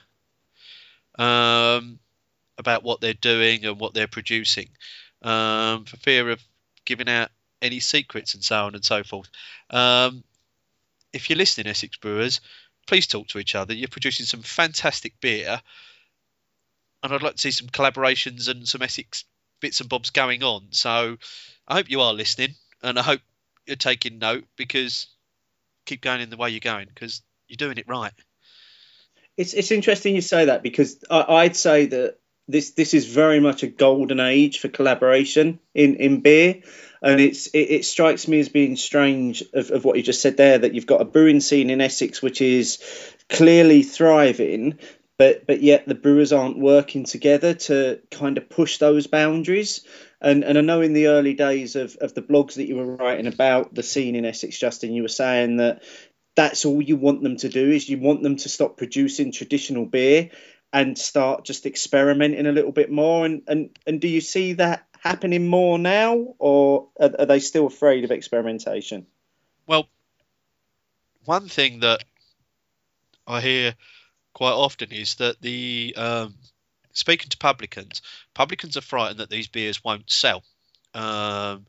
[1.17, 1.99] Um,
[2.57, 4.69] about what they're doing and what they're producing,
[5.21, 6.43] um, for fear of
[6.85, 7.29] giving out
[7.61, 9.29] any secrets and so on and so forth.
[9.69, 10.23] Um,
[11.13, 12.41] if you're listening, Essex Brewers,
[12.87, 13.73] please talk to each other.
[13.73, 15.61] You're producing some fantastic beer,
[17.01, 19.25] and I'd like to see some collaborations and some Essex
[19.59, 20.67] bits and bobs going on.
[20.71, 21.17] So
[21.67, 23.21] I hope you are listening, and I hope
[23.65, 25.07] you're taking note because
[25.85, 28.13] keep going in the way you're going because you're doing it right.
[29.37, 32.17] It's it's interesting you say that because I, I'd say that
[32.47, 36.61] this this is very much a golden age for collaboration in, in beer,
[37.03, 40.37] and it's it, it strikes me as being strange of, of what you just said
[40.37, 42.81] there that you've got a brewing scene in Essex which is
[43.29, 44.79] clearly thriving,
[45.17, 49.85] but but yet the brewers aren't working together to kind of push those boundaries.
[50.21, 52.95] And and I know in the early days of, of the blogs that you were
[52.95, 55.83] writing about the scene in Essex, Justin, you were saying that
[56.35, 59.85] that's all you want them to do is you want them to stop producing traditional
[59.85, 60.31] beer
[60.71, 64.87] and start just experimenting a little bit more and and, and do you see that
[65.03, 69.05] happening more now or are, are they still afraid of experimentation
[69.67, 69.89] Well,
[71.25, 72.03] one thing that
[73.27, 73.75] I hear
[74.33, 76.35] quite often is that the um,
[76.93, 78.01] speaking to publicans,
[78.33, 80.43] publicans are frightened that these beers won't sell
[80.93, 81.65] um,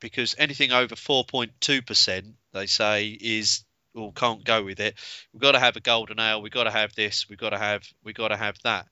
[0.00, 3.64] because anything over four point two percent, they say, is
[3.94, 4.94] or can't go with it.
[5.32, 6.42] We've got to have a golden ale.
[6.42, 7.28] We've got to have this.
[7.28, 8.86] We've got to have we've got to have that.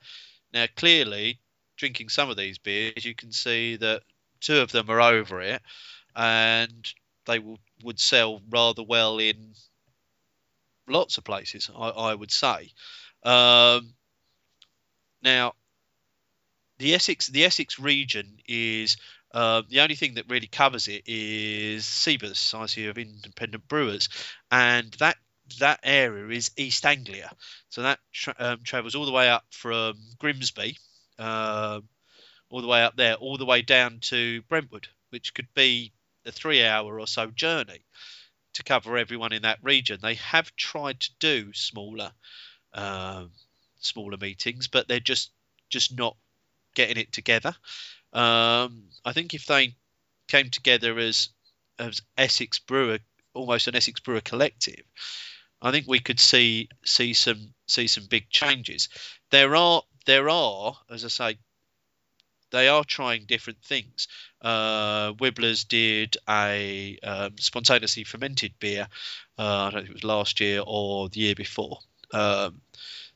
[0.53, 1.41] Now, clearly,
[1.77, 4.03] drinking some of these beers, you can see that
[4.41, 5.63] two of them are over it,
[6.15, 6.93] and
[7.27, 9.55] they will, would sell rather well in
[10.89, 11.71] lots of places.
[11.75, 12.71] I, I would say.
[13.23, 13.95] Um,
[15.23, 15.55] now,
[16.79, 18.97] the Essex the Essex region is
[19.33, 24.09] uh, the only thing that really covers it is SIBA, Society of Independent Brewers,
[24.51, 25.17] and that
[25.59, 27.31] that area is East Anglia.
[27.69, 30.77] So that tra- um, travels all the way up from Grimsby,
[31.19, 31.89] um,
[32.51, 35.93] all the way up there, all the way down to Brentwood, which could be
[36.27, 37.81] a three-hour or so journey
[38.55, 39.99] to cover everyone in that region.
[40.01, 42.13] They have tried to do smaller,
[42.73, 43.31] um,
[43.81, 45.31] smaller meetings, but they're just
[45.69, 46.17] just not
[46.75, 47.55] getting it together.
[48.13, 49.75] Um, I think if they
[50.29, 51.29] came together as
[51.79, 53.01] as Essex Brewer,
[53.35, 54.85] almost an Essex Brewer collective,
[55.61, 58.89] I think we could see see some see some big changes.
[59.31, 61.39] There are there are, as I say,
[62.51, 64.07] they are trying different things.
[64.41, 68.87] Uh, Wibblers did a um, spontaneously fermented beer.
[69.39, 71.79] Uh, I don't think it was last year or the year before.
[72.13, 72.61] Um,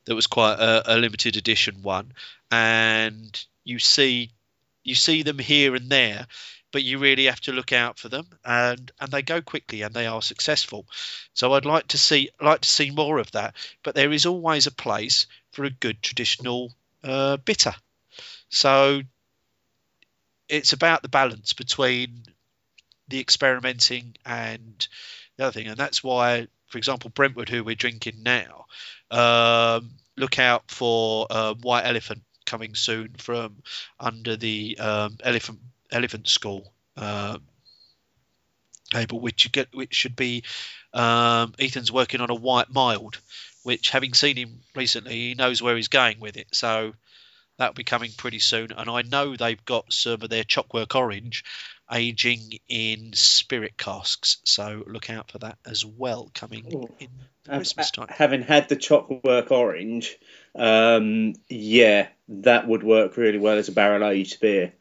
[0.06, 2.12] that was quite a, a limited edition one,
[2.50, 4.30] and you see
[4.82, 6.26] you see them here and there
[6.72, 9.94] but you really have to look out for them and and they go quickly and
[9.94, 10.86] they are successful
[11.34, 14.66] so i'd like to see like to see more of that but there is always
[14.66, 16.72] a place for a good traditional
[17.04, 17.74] uh, bitter.
[18.48, 19.02] So
[20.48, 22.24] it's about the balance between
[23.08, 24.86] the experimenting and
[25.36, 28.66] the other thing and that's why for example brentwood who we're drinking now
[29.10, 33.56] um, look out for uh, white elephant coming soon from
[33.98, 35.58] under the um, elephant
[35.90, 37.38] elephant school uh,
[38.94, 40.44] label, which get which should be
[40.92, 43.18] um, Ethan's working on a white mild,
[43.62, 46.48] which having seen him recently, he knows where he's going with it.
[46.52, 46.94] So
[47.58, 48.72] that'll be coming pretty soon.
[48.72, 51.44] And I know they've got some of their Chockwork Orange
[51.92, 56.88] aging in spirit casks, so look out for that as well coming Ooh.
[56.98, 57.08] in
[57.46, 58.08] Christmas time.
[58.10, 60.16] Having had the Chockwork Orange,
[60.54, 64.72] um, yeah, that would work really well as a barrel aged beer.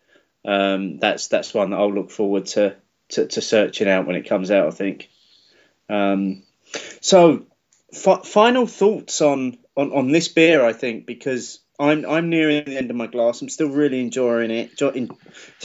[0.45, 2.75] Um, that's that's one that I'll look forward to,
[3.09, 4.67] to, to searching out when it comes out.
[4.67, 5.09] I think.
[5.89, 6.43] Um,
[7.01, 7.45] so,
[7.93, 10.65] final thoughts on, on on this beer.
[10.65, 13.41] I think because I'm I'm nearing the end of my glass.
[13.41, 14.81] I'm still really enjoying it.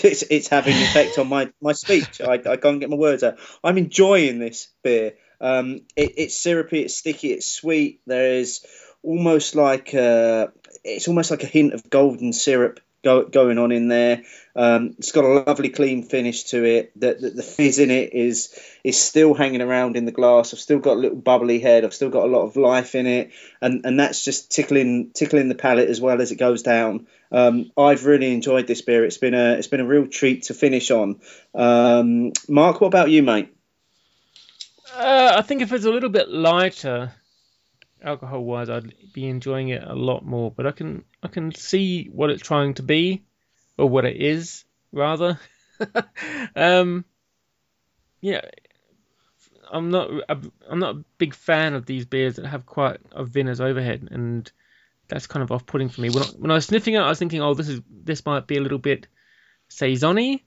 [0.03, 2.21] It's, it's having an effect on my, my speech.
[2.21, 3.39] I, I can't get my words out.
[3.63, 5.15] I'm enjoying this beer.
[5.41, 8.01] Um, it, it's syrupy, it's sticky, it's sweet.
[8.07, 8.65] There is
[9.03, 10.53] almost like a,
[10.85, 14.23] it's almost like a hint of golden syrup go, going on in there.
[14.55, 16.99] Um, it's got a lovely clean finish to it.
[16.99, 20.53] The, the, the, fizz in it is is still hanging around in the glass.
[20.53, 21.85] I've still got a little bubbly head.
[21.85, 25.49] I've still got a lot of life in it, and and that's just tickling tickling
[25.49, 27.07] the palate as well as it goes down.
[27.31, 29.05] Um, I've really enjoyed this beer.
[29.05, 31.21] It's been a it's been a real treat to finish on.
[31.55, 33.55] Um, Mark, what about you, mate?
[34.95, 37.13] Uh, I think if it's a little bit lighter,
[38.03, 40.51] alcohol wise, I'd be enjoying it a lot more.
[40.51, 43.23] But I can I can see what it's trying to be,
[43.79, 45.39] or what it is rather.
[46.57, 47.05] um,
[48.21, 48.43] yeah,
[49.71, 53.61] I'm not I'm not a big fan of these beers that have quite a vinous
[53.61, 54.51] overhead, and
[55.09, 56.11] that's kind of off-putting for me.
[56.11, 58.47] When I, when I was sniffing it, I was thinking, oh, this is this might
[58.47, 59.09] be a little bit
[59.69, 60.45] saisony.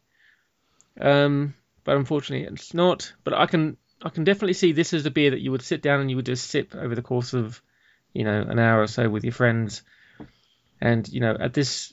[1.00, 1.54] Um,
[1.84, 3.14] but unfortunately, it's not.
[3.24, 5.82] But I can I can definitely see this as a beer that you would sit
[5.82, 7.60] down and you would just sip over the course of,
[8.14, 9.82] you know, an hour or so with your friends.
[10.80, 11.92] And, you know, at this,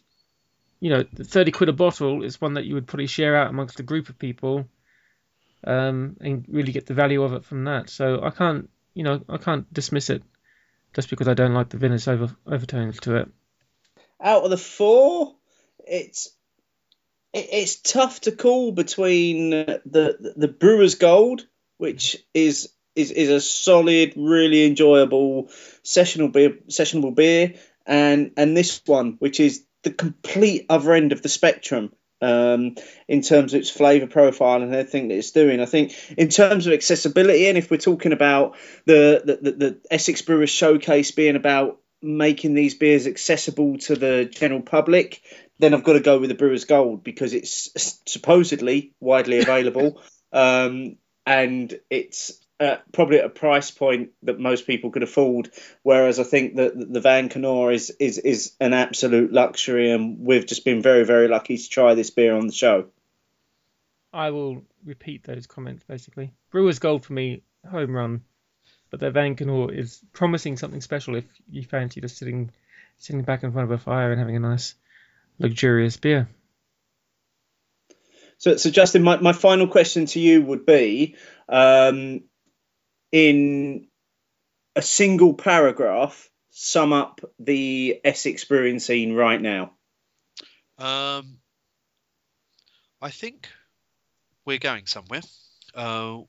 [0.78, 3.80] you know, 30 quid a bottle is one that you would probably share out amongst
[3.80, 4.68] a group of people
[5.64, 7.88] um, and really get the value of it from that.
[7.88, 10.22] So I can't, you know, I can't dismiss it
[10.92, 13.28] just because I don't like the vinous over, overtones to it.
[14.20, 15.34] Out of the four,
[15.78, 16.28] it's
[17.32, 21.46] it, it's tough to call between the, the Brewer's Gold
[21.78, 25.48] which is is, is a solid, really enjoyable
[25.82, 27.54] sessional beer, sessionable beer,
[27.86, 32.76] and and this one, which is the complete other end of the spectrum um,
[33.08, 35.60] in terms of its flavour profile and everything that it's doing.
[35.60, 38.56] I think in terms of accessibility, and if we're talking about
[38.86, 44.24] the the, the, the Essex Brewers Showcase being about making these beers accessible to the
[44.24, 45.22] general public,
[45.58, 50.00] then I've got to go with the Brewers Gold because it's supposedly widely available.
[50.34, 50.96] Um,
[51.26, 55.50] and it's uh, probably at a price point that most people could afford.
[55.82, 60.46] Whereas I think that the Van Kannor is, is is an absolute luxury, and we've
[60.46, 62.86] just been very very lucky to try this beer on the show.
[64.12, 66.32] I will repeat those comments basically.
[66.50, 68.22] Brewers Gold for me, home run.
[68.90, 72.50] but the Van Kannor is promising something special if you fancy just sitting
[72.98, 74.74] sitting back in front of a fire and having a nice
[75.38, 76.28] luxurious beer.
[78.42, 81.14] So, so Justin, my, my final question to you would be
[81.48, 82.22] um,
[83.12, 83.86] in
[84.74, 89.74] a single paragraph, sum up the Essex brewing scene right now.
[90.76, 91.38] Um,
[93.00, 93.48] I think
[94.44, 95.22] we're going somewhere.
[95.72, 96.22] Uh,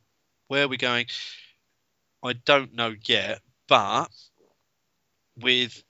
[0.49, 1.07] where are we going?
[2.23, 4.09] I don't know yet, but
[5.35, 5.83] with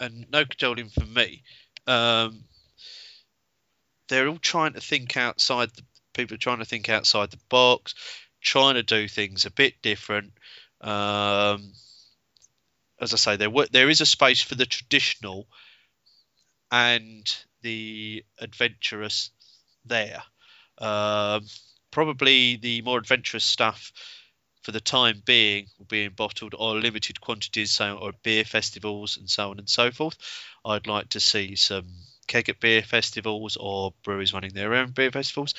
[0.00, 1.44] and no cajoling from me,
[1.86, 2.42] um,
[4.08, 5.70] they're all trying to think outside.
[5.74, 5.82] The,
[6.14, 7.94] people are trying to think outside the box,
[8.40, 10.32] trying to do things a bit different.
[10.80, 11.72] Um,
[13.00, 15.46] as I say, there there is a space for the traditional
[16.70, 17.24] and
[17.62, 19.30] the adventurous
[19.84, 20.22] there.
[20.78, 21.46] Um,
[21.90, 23.92] probably the more adventurous stuff
[24.62, 29.16] for the time being will be in bottled or limited quantities, so or beer festivals
[29.16, 30.18] and so on and so forth.
[30.64, 31.86] I'd like to see some
[32.28, 35.54] keg at beer festivals or breweries running their own beer festivals.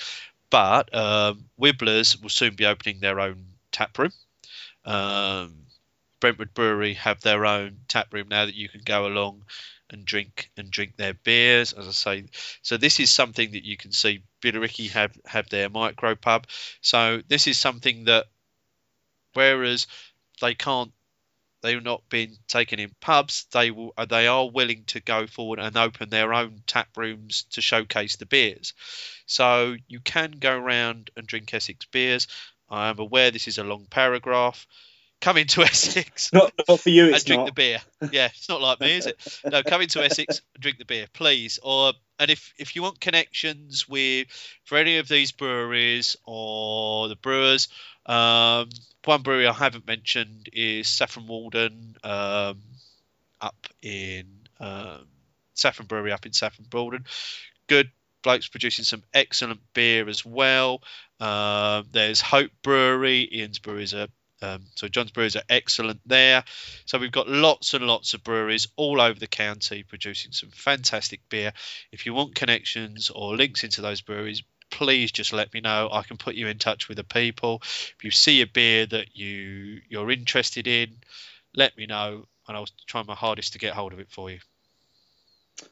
[0.50, 4.12] But um, Wibblers will soon be opening their own tap room.
[4.86, 5.66] Um,
[6.20, 9.44] Brentwood Brewery have their own tap room now that you can go along
[9.90, 11.74] and drink and drink their beers.
[11.74, 12.26] As I say,
[12.62, 14.24] so this is something that you can see.
[14.42, 16.48] Billericay have have their micro pub.
[16.82, 18.26] So this is something that,
[19.34, 19.88] whereas
[20.42, 20.92] they can't,
[21.62, 23.45] they've not been taken in pubs.
[23.51, 27.43] They will, uh, they are willing to go forward and open their own tap rooms
[27.51, 28.74] to showcase the beers.
[29.26, 32.28] So you can go around and drink Essex beers.
[32.70, 34.68] I am aware this is a long paragraph
[35.22, 36.32] come into Essex.
[36.34, 37.45] Not, not for you, and drink not.
[37.47, 37.80] the beer.
[38.12, 39.39] Yeah, it's not like me, is it?
[39.45, 41.60] No, come into Essex, drink the beer, please.
[41.62, 44.28] Or and if if you want connections with
[44.64, 47.70] for any of these breweries or the brewers,
[48.10, 48.70] um,
[49.05, 52.60] one brewery I haven't mentioned is Saffron Walden, um,
[53.39, 54.26] up in
[54.60, 55.07] um,
[55.53, 57.05] Saffron Brewery up in Saffron Walden.
[57.68, 57.91] Good
[58.22, 60.82] blokes producing some excellent beer as well.
[61.20, 63.30] Um, there's Hope Brewery.
[63.32, 64.10] Ian's Brewery is a
[64.41, 66.43] um, so John's Breweries are excellent there.
[66.86, 71.28] So we've got lots and lots of breweries all over the county producing some fantastic
[71.28, 71.51] beer.
[71.91, 75.90] If you want connections or links into those breweries, please just let me know.
[75.92, 77.60] I can put you in touch with the people.
[77.62, 80.98] If you see a beer that you you're interested in,
[81.56, 84.40] let me know, and I'll try my hardest to get hold of it for you.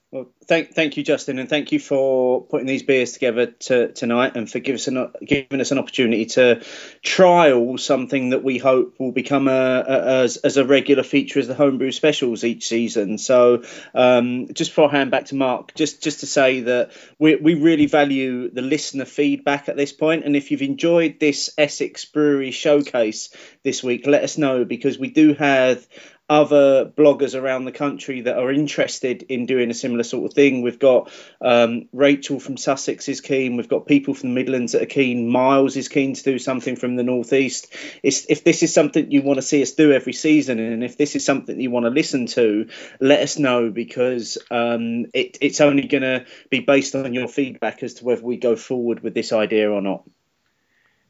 [0.09, 4.37] Well, thank thank you, Justin, and thank you for putting these beers together to, tonight,
[4.37, 6.63] and for giving us an giving us an opportunity to
[7.01, 9.51] trial something that we hope will become a,
[9.85, 13.17] a as, as a regular feature as the homebrew specials each season.
[13.17, 17.35] So, um, just before I hand back to Mark, just just to say that we
[17.35, 22.05] we really value the listener feedback at this point, and if you've enjoyed this Essex
[22.05, 23.27] Brewery showcase
[23.61, 25.85] this week, let us know because we do have
[26.29, 30.61] other bloggers around the country that are interested in doing a similar sort of thing.
[30.61, 33.57] We've got um, Rachel from Sussex is keen.
[33.57, 35.29] We've got people from the Midlands that are keen.
[35.29, 37.73] Miles is keen to do something from the Northeast.
[38.03, 40.97] It's, if this is something you want to see us do every season, and if
[40.97, 42.67] this is something you want to listen to,
[42.99, 47.83] let us know because um, it, it's only going to be based on your feedback
[47.83, 50.03] as to whether we go forward with this idea or not.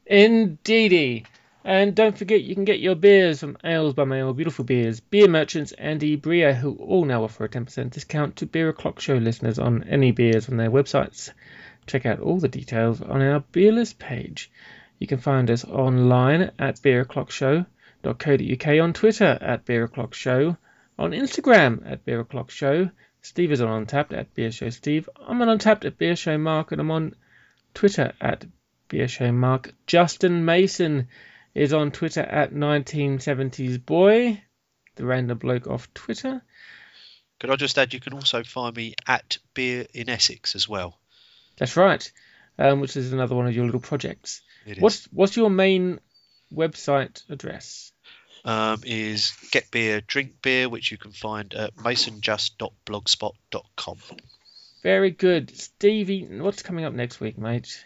[0.05, 1.25] Indeedy.
[1.67, 5.27] And don't forget, you can get your beers from Ales by Mail, Beautiful Beers, Beer
[5.27, 9.59] Merchants, and Eebria, who all now offer a 10% discount to Beer O'Clock Show listeners
[9.59, 11.31] on any beers on their websites.
[11.85, 14.49] Check out all the details on our beer list page.
[14.97, 20.55] You can find us online at beeroclockshow.co.uk, on Twitter at Beer O'Clock Show,
[20.97, 22.91] on Instagram at Beer O'Clock Show.
[23.21, 25.09] Steve is on Untappd at Beer Show Steve.
[25.19, 27.15] I'm on Untappd at Beer Show Mark, and I'm on
[27.73, 28.45] Twitter at
[28.87, 29.73] Beer Show Mark.
[29.85, 31.09] Justin Mason
[31.53, 34.41] is on Twitter at 1970sboy,
[34.95, 36.41] the random bloke off Twitter.
[37.39, 40.97] Could I just add, you can also find me at Beer in Essex as well.
[41.57, 42.11] That's right,
[42.57, 44.41] um, which is another one of your little projects.
[44.65, 45.07] It what's is.
[45.11, 45.99] what's your main
[46.53, 47.91] website address?
[48.45, 53.97] Um, is Get Beer, Drink Beer, which you can find at masonjust.blogspot.com.
[54.83, 55.57] Very good.
[55.57, 57.83] Stevie, what's coming up next week, mate?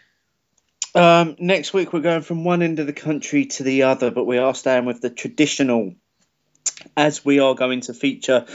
[0.94, 4.26] Um, next week, we're going from one end of the country to the other, but
[4.26, 5.94] we are staying with the traditional,
[6.96, 8.46] as we are going to feature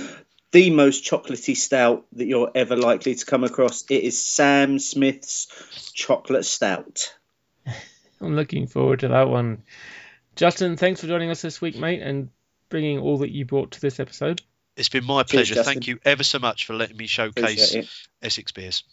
[0.51, 3.83] the most chocolatey stout that you're ever likely to come across.
[3.89, 5.47] It is Sam Smith's
[5.93, 7.13] Chocolate Stout.
[8.21, 9.63] I'm looking forward to that one.
[10.35, 12.29] Justin, thanks for joining us this week, mate, and
[12.69, 14.41] bringing all that you brought to this episode.
[14.75, 15.55] It's been my pleasure.
[15.55, 17.75] Cheers, Thank you ever so much for letting me showcase
[18.21, 18.83] Essex beers.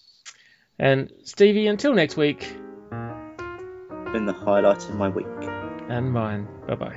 [0.78, 2.57] And Stevie, until next week
[4.15, 5.27] been the highlight of my week.
[5.89, 6.47] And mine.
[6.69, 6.97] Bye bye.